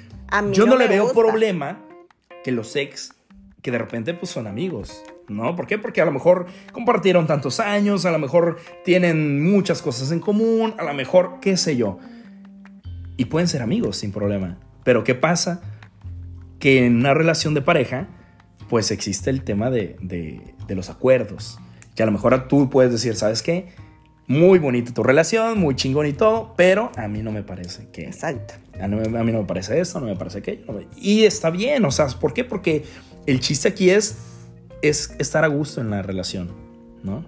Yo 0.52 0.66
no, 0.66 0.76
le 0.76 0.88
veo 0.88 1.10
problema 1.14 1.80
que 2.44 2.52
los 2.52 2.76
ex, 2.76 3.15
que 3.66 3.72
de 3.72 3.78
repente 3.78 4.14
pues 4.14 4.30
son 4.30 4.46
amigos, 4.46 5.02
¿no? 5.26 5.56
¿Por 5.56 5.66
qué? 5.66 5.76
Porque 5.76 6.00
a 6.00 6.04
lo 6.04 6.12
mejor 6.12 6.46
compartieron 6.70 7.26
tantos 7.26 7.58
años, 7.58 8.06
a 8.06 8.12
lo 8.12 8.20
mejor 8.20 8.58
tienen 8.84 9.42
muchas 9.42 9.82
cosas 9.82 10.12
en 10.12 10.20
común, 10.20 10.74
a 10.78 10.84
lo 10.84 10.94
mejor, 10.94 11.40
qué 11.40 11.56
sé 11.56 11.76
yo. 11.76 11.98
Y 13.16 13.24
pueden 13.24 13.48
ser 13.48 13.62
amigos 13.62 13.96
sin 13.96 14.12
problema. 14.12 14.56
Pero 14.84 15.02
¿qué 15.02 15.16
pasa? 15.16 15.62
Que 16.60 16.86
en 16.86 16.94
una 16.98 17.12
relación 17.12 17.54
de 17.54 17.62
pareja, 17.62 18.06
pues 18.68 18.92
existe 18.92 19.30
el 19.30 19.42
tema 19.42 19.68
de, 19.68 19.96
de 20.00 20.74
los 20.76 20.88
acuerdos. 20.88 21.58
Que 21.96 22.04
a 22.04 22.06
lo 22.06 22.12
mejor 22.12 22.46
tú 22.46 22.70
puedes 22.70 22.92
decir, 22.92 23.16
¿sabes 23.16 23.42
qué? 23.42 23.66
muy 24.28 24.58
bonita 24.58 24.92
tu 24.92 25.02
relación, 25.02 25.58
muy 25.58 25.76
chingón 25.76 26.06
y 26.06 26.12
todo, 26.12 26.54
pero 26.56 26.90
a 26.96 27.08
mí 27.08 27.22
no 27.22 27.32
me 27.32 27.42
parece 27.42 27.88
que... 27.92 28.04
Exacto. 28.04 28.54
A 28.80 28.88
mí, 28.88 29.32
no 29.32 29.38
me 29.40 29.44
parece 29.44 29.80
esto, 29.80 30.00
no 30.00 30.06
me 30.06 30.16
parece 30.16 30.38
aquello. 30.38 30.64
Y 30.96 31.24
está 31.24 31.50
bien, 31.50 31.84
o 31.84 31.90
sea, 31.90 32.08
¿por 32.08 32.34
qué? 32.34 32.44
Porque 32.44 32.84
el 33.26 33.40
chiste 33.40 33.68
aquí 33.68 33.90
es, 33.90 34.16
es 34.82 35.12
estar 35.18 35.44
a 35.44 35.48
gusto 35.48 35.80
en 35.80 35.90
la 35.90 36.02
relación, 36.02 36.50
¿no? 37.02 37.24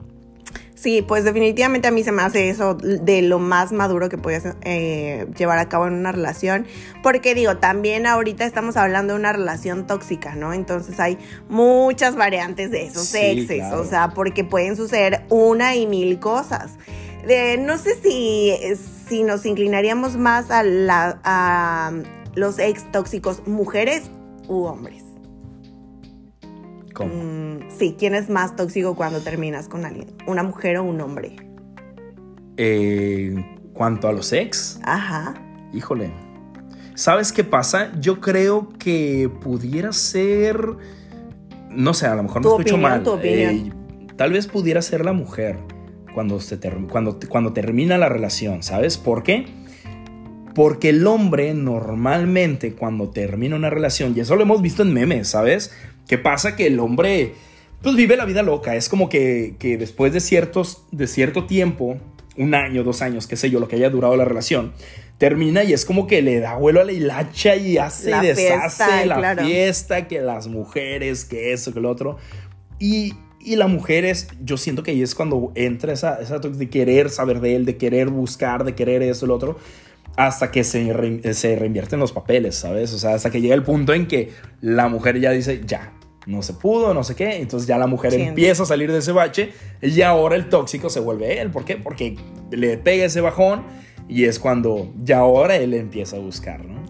Sí, 0.75 1.03
pues 1.03 1.25
definitivamente 1.25 1.89
a 1.89 1.91
mí 1.91 2.05
se 2.05 2.13
me 2.13 2.23
hace 2.23 2.51
eso 2.51 2.75
de 2.75 3.21
lo 3.23 3.41
más 3.41 3.73
maduro 3.73 4.09
que 4.09 4.17
puedes 4.17 4.45
eh, 4.63 5.27
llevar 5.37 5.59
a 5.59 5.69
cabo 5.69 5.89
en 5.89 5.95
una 5.95 6.13
relación. 6.13 6.67
Porque 7.03 7.35
digo, 7.35 7.57
también 7.57 8.07
ahorita 8.07 8.45
estamos 8.45 8.77
hablando 8.77 9.15
de 9.15 9.19
una 9.19 9.33
relación 9.33 9.89
tóxica, 9.89 10.37
¿no? 10.37 10.53
Entonces 10.53 11.01
hay 11.01 11.19
muchas 11.49 12.15
variantes 12.15 12.71
de 12.71 12.87
esos 12.87 13.09
Sí, 13.09 13.19
exes, 13.19 13.59
claro. 13.59 13.81
o 13.81 13.85
sea, 13.85 14.11
porque 14.11 14.45
pueden 14.45 14.77
suceder 14.77 15.23
una 15.31 15.75
y 15.75 15.89
mil 15.89 16.21
cosas. 16.21 16.75
De- 17.27 17.59
no 17.59 17.77
sé 17.77 17.97
si, 18.01 18.55
si 19.09 19.25
nos 19.25 19.47
inclinaríamos 19.47 20.17
más 20.17 20.53
a, 20.53 20.63
la, 20.63 21.19
a 21.25 21.91
los 22.37 22.61
ex 22.61 22.89
tóxicos, 22.93 23.43
mujeres 23.49 24.05
u 24.47 24.63
hombres. 24.63 25.03
¿Cómo? 26.99 27.15
Mm, 27.15 27.71
sí, 27.79 27.95
¿quién 27.97 28.15
es 28.17 28.29
más 28.29 28.57
tóxico 28.57 28.97
cuando 28.97 29.21
terminas 29.21 29.69
con 29.69 29.85
alguien? 29.87 30.09
¿Una 30.27 30.43
mujer 30.43 30.77
o 30.79 30.83
un 30.85 31.01
hombre? 31.01 31.37
Eh, 32.57 33.35
cuanto 33.73 34.09
a 34.09 34.13
los 34.13 34.33
ex, 34.33 34.81
Ajá. 34.83 35.35
híjole. 35.73 36.11
¿Sabes 36.95 37.33
qué 37.33 37.45
pasa? 37.45 37.93
Yo 38.01 38.21
creo 38.21 38.71
que 38.79 39.31
pudiera 39.41 39.93
ser. 39.93 40.59
No 41.71 41.95
sé, 41.95 42.07
a 42.09 42.17
lo 42.17 42.25
mejor 42.25 42.43
me 42.43 42.49
escucho 42.49 42.75
opinión, 42.75 42.81
mal. 42.81 43.03
tu 43.05 43.13
opinión. 43.13 43.55
Eh, 43.55 43.71
tal 44.17 44.33
vez 44.33 44.49
pudiera 44.49 44.83
ser 44.83 45.05
la 45.05 45.13
mujer 45.13 45.59
cuando, 46.13 46.41
se 46.41 46.57
ter- 46.57 46.77
cuando, 46.91 47.21
cuando 47.29 47.53
termina 47.53 47.97
la 47.99 48.09
relación, 48.09 48.65
¿sabes? 48.65 48.99
¿Por 48.99 49.23
qué? 49.23 49.47
Porque 50.59 50.89
el 50.89 51.07
hombre 51.07 51.55
normalmente 51.55 52.73
cuando 52.73 53.11
termina 53.11 53.55
una 53.55 53.71
relación, 53.71 54.15
y 54.17 54.21
eso 54.21 54.35
lo 54.35 54.43
hemos 54.43 54.61
visto 54.61 54.83
en 54.83 54.93
memes, 54.93 55.29
¿sabes? 55.29 55.73
¿Qué 56.09 56.19
pasa? 56.19 56.57
Que 56.57 56.67
el 56.67 56.81
hombre 56.81 57.35
pues 57.81 57.95
vive 57.95 58.17
la 58.17 58.25
vida 58.25 58.43
loca. 58.43 58.75
Es 58.75 58.89
como 58.89 59.09
que, 59.09 59.55
que 59.61 59.79
después 59.79 60.13
de, 60.13 60.19
ciertos, 60.19 60.83
de 60.91 61.07
cierto 61.07 61.45
tiempo, 61.45 61.99
un 62.37 62.57
año, 62.57 62.83
dos 62.83 63.03
años, 63.03 63.29
qué 63.29 63.37
sé 63.37 63.51
yo, 63.51 63.61
lo 63.61 63.69
que 63.69 63.77
haya 63.77 63.89
durado 63.89 64.17
la 64.17 64.25
relación, 64.25 64.73
termina 65.17 65.63
y 65.63 65.73
es 65.75 65.85
como 65.85 66.09
que 66.09 66.23
le 66.23 66.41
da 66.41 66.57
vuelo 66.57 66.81
a 66.81 66.85
la 66.85 66.91
hilacha 66.91 67.55
y 67.55 67.79
hace 67.79 68.11
La 68.11 68.25
y 68.25 68.27
deshace 68.27 68.85
fiesta, 68.85 69.07
la 69.07 69.15
claro. 69.15 69.45
fiesta, 69.45 70.09
que 70.09 70.21
las 70.21 70.49
mujeres, 70.49 71.25
que 71.25 71.53
eso, 71.53 71.73
que 71.73 71.79
lo 71.79 71.89
otro. 71.89 72.19
Y, 72.81 73.15
y 73.39 73.55
las 73.55 73.69
mujeres, 73.69 74.27
yo 74.43 74.57
siento 74.57 74.83
que 74.83 74.91
ahí 74.91 75.03
es 75.03 75.15
cuando 75.15 75.53
entra 75.55 75.93
esa, 75.93 76.21
esa 76.21 76.41
de 76.41 76.69
querer 76.69 77.11
saber 77.11 77.41
de 77.41 77.55
él, 77.55 77.65
de 77.65 77.77
querer 77.77 78.09
buscar, 78.09 78.65
de 78.65 78.75
querer 78.75 79.03
eso, 79.05 79.25
lo 79.29 79.37
otro, 79.37 79.57
hasta 80.19 80.51
que 80.51 80.65
se, 80.65 80.93
re- 80.93 81.33
se 81.33 81.55
reinvierten 81.55 82.01
los 82.01 82.11
papeles, 82.11 82.57
¿sabes? 82.57 82.93
O 82.93 82.99
sea, 82.99 83.15
hasta 83.15 83.31
que 83.31 83.41
llega 83.41 83.55
el 83.55 83.63
punto 83.63 83.95
en 83.95 84.09
que 84.09 84.33
la 84.61 84.89
mujer 84.89 85.21
ya 85.21 85.31
dice, 85.31 85.63
ya, 85.65 85.93
no 86.27 86.43
se 86.43 86.55
pudo, 86.55 86.93
no 86.93 87.05
sé 87.05 87.15
qué, 87.15 87.37
entonces 87.37 87.69
ya 87.69 87.79
la 87.79 87.87
mujer 87.87 88.13
empieza 88.15 88.65
a 88.65 88.67
salir 88.67 88.91
de 88.91 88.99
ese 88.99 89.13
bache 89.13 89.53
y 89.81 90.03
ahora 90.03 90.35
el 90.35 90.49
tóxico 90.49 90.91
se 90.91 90.99
vuelve 90.99 91.41
él. 91.41 91.53
¿Por 91.53 91.65
qué? 91.65 91.77
Porque 91.77 92.17
le 92.51 92.77
pega 92.79 93.05
ese 93.05 93.21
bajón 93.21 93.63
y 94.09 94.25
es 94.25 94.41
cuando 94.41 94.93
ya 95.05 95.19
ahora 95.19 95.55
él 95.55 95.73
empieza 95.73 96.17
a 96.17 96.19
buscar, 96.19 96.65
¿no? 96.65 96.83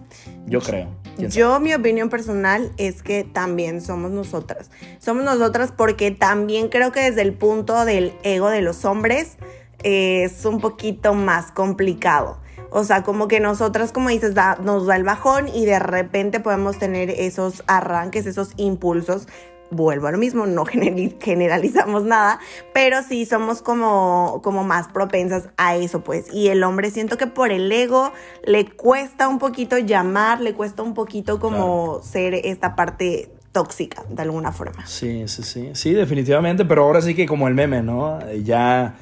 Yo 0.47 0.59
creo. 0.59 0.87
Yo, 1.29 1.59
mi 1.59 1.73
opinión 1.75 2.09
personal 2.09 2.71
es 2.77 3.03
que 3.03 3.25
también 3.25 3.81
somos 3.81 4.09
nosotras. 4.09 4.71
Somos 4.97 5.23
nosotras 5.23 5.71
porque 5.77 6.09
también 6.09 6.69
creo 6.69 6.91
que 6.91 7.01
desde 7.01 7.21
el 7.21 7.33
punto 7.33 7.85
del 7.85 8.13
ego 8.23 8.49
de 8.49 8.61
los 8.61 8.85
hombres 8.85 9.37
eh, 9.83 10.23
es 10.23 10.45
un 10.45 10.59
poquito 10.59 11.13
más 11.13 11.51
complicado. 11.51 12.39
O 12.71 12.83
sea, 12.83 13.03
como 13.03 13.27
que 13.27 13.39
nosotras, 13.39 13.91
como 13.91 14.09
dices, 14.09 14.33
da- 14.35 14.57
nos 14.61 14.85
da 14.85 14.95
el 14.95 15.03
bajón 15.03 15.47
y 15.47 15.65
de 15.65 15.79
repente 15.79 16.39
podemos 16.39 16.77
tener 16.77 17.09
esos 17.09 17.63
arranques, 17.67 18.25
esos 18.25 18.51
impulsos. 18.57 19.27
Vuelvo 19.71 20.07
a 20.07 20.11
lo 20.11 20.17
mismo, 20.17 20.47
no 20.47 20.65
generalizamos 21.21 22.03
nada, 22.03 22.39
pero 22.73 23.03
sí 23.03 23.25
somos 23.25 23.61
como, 23.61 24.41
como 24.43 24.63
más 24.63 24.87
propensas 24.87 25.49
a 25.57 25.75
eso, 25.75 26.03
pues. 26.03 26.25
Y 26.33 26.47
el 26.47 26.63
hombre 26.63 26.89
siento 26.91 27.17
que 27.17 27.27
por 27.27 27.51
el 27.51 27.71
ego 27.71 28.11
le 28.43 28.65
cuesta 28.67 29.27
un 29.27 29.37
poquito 29.39 29.77
llamar, 29.77 30.41
le 30.41 30.53
cuesta 30.53 30.81
un 30.83 30.93
poquito 30.93 31.39
como 31.39 32.01
ser 32.01 32.33
esta 32.33 32.75
parte 32.75 33.31
tóxica, 33.51 34.03
de 34.09 34.21
alguna 34.21 34.51
forma. 34.51 34.85
Sí, 34.87 35.27
sí, 35.27 35.43
sí. 35.43 35.69
Sí, 35.73 35.93
definitivamente, 35.93 36.65
pero 36.65 36.83
ahora 36.83 37.01
sí 37.01 37.13
que 37.15 37.25
como 37.27 37.47
el 37.47 37.53
meme, 37.55 37.81
¿no? 37.83 38.19
Ya 38.43 38.95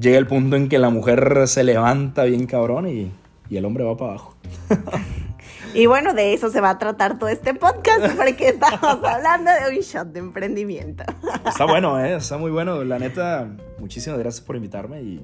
llega 0.00 0.18
el 0.18 0.26
punto 0.26 0.56
en 0.56 0.68
que 0.68 0.78
la 0.78 0.90
mujer 0.90 1.46
se 1.46 1.64
levanta 1.64 2.24
bien 2.24 2.46
cabrón 2.46 2.88
y, 2.88 3.12
y 3.48 3.56
el 3.56 3.64
hombre 3.64 3.84
va 3.84 3.96
para 3.96 4.12
abajo. 4.12 4.36
Y 5.76 5.84
bueno, 5.84 6.14
de 6.14 6.32
eso 6.32 6.50
se 6.50 6.62
va 6.62 6.70
a 6.70 6.78
tratar 6.78 7.18
todo 7.18 7.28
este 7.28 7.52
podcast, 7.52 8.06
porque 8.16 8.48
estamos 8.48 9.04
hablando 9.04 9.50
de 9.50 9.76
un 9.76 9.82
shot 9.82 10.08
de 10.08 10.20
emprendimiento. 10.20 11.04
Está 11.46 11.66
bueno, 11.66 12.02
¿eh? 12.02 12.16
Está 12.16 12.38
muy 12.38 12.50
bueno. 12.50 12.82
La 12.82 12.98
neta, 12.98 13.46
muchísimas 13.78 14.18
gracias 14.18 14.42
por 14.42 14.56
invitarme 14.56 15.02
y 15.02 15.20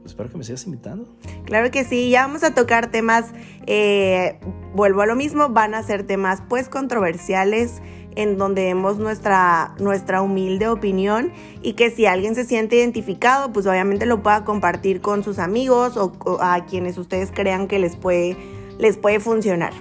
pues, 0.00 0.12
espero 0.12 0.30
que 0.30 0.38
me 0.38 0.44
sigas 0.44 0.64
invitando. 0.64 1.06
Claro 1.44 1.70
que 1.70 1.84
sí, 1.84 2.08
ya 2.08 2.26
vamos 2.26 2.44
a 2.44 2.54
tocar 2.54 2.90
temas, 2.90 3.32
eh, 3.66 4.38
vuelvo 4.74 5.02
a 5.02 5.06
lo 5.06 5.16
mismo, 5.16 5.50
van 5.50 5.74
a 5.74 5.82
ser 5.82 6.06
temas 6.06 6.42
pues 6.48 6.70
controversiales 6.70 7.82
en 8.16 8.38
donde 8.38 8.64
vemos 8.64 8.98
nuestra, 8.98 9.74
nuestra 9.78 10.22
humilde 10.22 10.68
opinión 10.68 11.32
y 11.62 11.74
que 11.74 11.90
si 11.90 12.06
alguien 12.06 12.34
se 12.34 12.44
siente 12.44 12.76
identificado, 12.76 13.52
pues 13.52 13.66
obviamente 13.66 14.06
lo 14.06 14.22
pueda 14.22 14.44
compartir 14.44 15.00
con 15.00 15.24
sus 15.24 15.38
amigos 15.38 15.96
o, 15.96 16.12
o 16.24 16.38
a 16.40 16.64
quienes 16.66 16.98
ustedes 16.98 17.30
crean 17.32 17.66
que 17.68 17.78
les 17.78 17.96
puede, 17.96 18.36
les 18.78 18.96
puede 18.96 19.20
funcionar. 19.20 19.72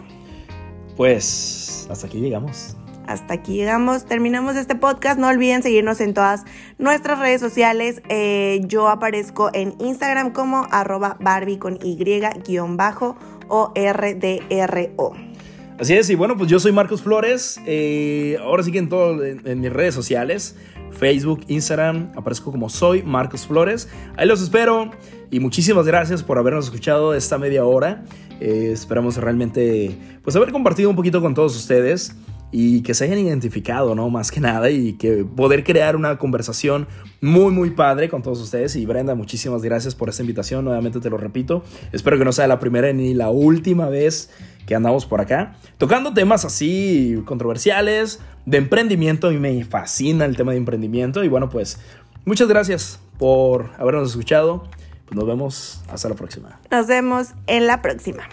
Pues 0.96 1.88
hasta 1.89 2.08
aquí 2.08 2.19
llegamos. 2.19 2.76
Hasta 3.08 3.34
aquí 3.34 3.56
llegamos, 3.56 4.06
terminamos 4.06 4.56
este 4.56 4.76
podcast. 4.76 5.19
No 5.19 5.28
olviden 5.28 5.62
seguirnos 5.62 6.00
en 6.00 6.13
todas 6.13 6.46
nuestras 6.78 7.19
redes 7.19 7.41
sociales. 7.41 8.02
Eh, 8.08 8.62
yo 8.65 8.88
aparezco 8.88 9.50
en 9.54 9.76
Instagram 9.80 10.32
como 10.32 10.67
arroba 10.72 11.17
Barbie 11.19 11.58
con 11.58 11.78
Y 11.84 11.98
guion 12.46 12.78
bajo 12.78 13.17
o 13.50 13.74
RDRO. 13.76 15.33
Así 15.79 15.93
es, 15.95 16.09
y 16.09 16.15
bueno, 16.15 16.38
pues 16.38 16.49
yo 16.49 16.59
soy 16.59 16.71
Marcos 16.71 17.01
Flores. 17.01 17.59
eh, 17.65 18.38
ahora 18.41 18.63
sí 18.63 18.71
que 18.71 18.77
en 18.77 18.89
todo, 18.89 19.23
en, 19.23 19.59
mis 19.59 19.73
redes 19.73 19.95
sociales, 19.95 20.55
Facebook, 20.91 21.41
Instagram, 21.47 22.12
aparezco 22.15 22.51
como 22.51 22.69
soy 22.69 23.01
Marcos 23.01 23.47
Flores. 23.47 23.89
Ahí 24.15 24.27
los 24.27 24.41
espero 24.41 24.91
y 25.31 25.39
muchísimas 25.39 25.88
gracias 25.88 26.21
por 26.21 26.38
habernos 26.38 26.65
escuchado 26.65 27.15
esta 27.15 27.39
media 27.39 27.65
hora. 27.65 28.03
Eh, 28.39 28.69
esperamos 28.71 29.17
realmente, 29.17 29.97
pues, 30.23 30.36
haber 30.36 30.51
compartido 30.51 30.89
un 30.91 30.95
poquito 30.95 31.21
con 31.21 31.33
todos 31.33 31.55
ustedes 31.55 32.15
y 32.51 32.83
que 32.83 32.93
se 32.93 33.05
hayan 33.05 33.17
identificado, 33.17 33.95
¿no? 33.95 34.12
Más 34.12 34.29
que 34.29 34.39
nada 34.39 34.69
y 34.69 34.93
que 34.93 35.25
poder 35.25 35.63
crear 35.63 35.95
una 35.95 36.19
conversación 36.19 36.88
muy, 37.19 37.51
muy 37.51 37.71
padre 37.71 38.09
con 38.09 38.21
todos 38.21 38.39
ustedes. 38.39 38.75
Y 38.75 38.86
Brenda, 38.86 39.15
muchísimas 39.15 39.63
gracias 39.63 39.95
por 39.95 40.07
esta 40.07 40.21
invitación. 40.21 40.63
Nuevamente 40.63 40.99
te 40.99 41.09
lo 41.09 41.17
repito. 41.17 41.63
Espero 41.91 42.19
que 42.19 42.25
no 42.25 42.31
sea 42.31 42.45
la 42.45 42.59
primera 42.59 42.93
ni 42.93 43.15
la 43.15 43.31
última 43.31 43.89
vez 43.89 44.29
que 44.65 44.76
andamos 44.76 45.06
por 45.06 45.21
acá, 45.21 45.56
tocando 45.78 46.13
temas 46.13 46.45
así 46.45 47.21
controversiales, 47.26 48.19
de 48.45 48.58
emprendimiento. 48.58 49.28
A 49.28 49.32
mí 49.32 49.38
me 49.38 49.63
fascina 49.65 50.26
el 50.26 50.36
tema 50.36 50.52
de 50.52 50.58
emprendimiento. 50.58 51.23
Y 51.23 51.28
bueno, 51.28 51.49
pues 51.49 51.80
muchas 52.26 52.47
gracias 52.47 52.99
por 53.17 53.71
habernos 53.78 54.10
escuchado. 54.10 54.63
Pues 55.06 55.15
nos 55.15 55.26
vemos 55.26 55.84
hasta 55.89 56.10
la 56.10 56.15
próxima. 56.15 56.60
Nos 56.71 56.88
vemos 56.88 57.34
en 57.47 57.67
la 57.67 57.82
próxima. 57.82 58.23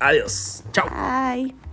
Adiós. 0.00 0.64
Chao. 0.72 0.86
Bye. 0.88 1.67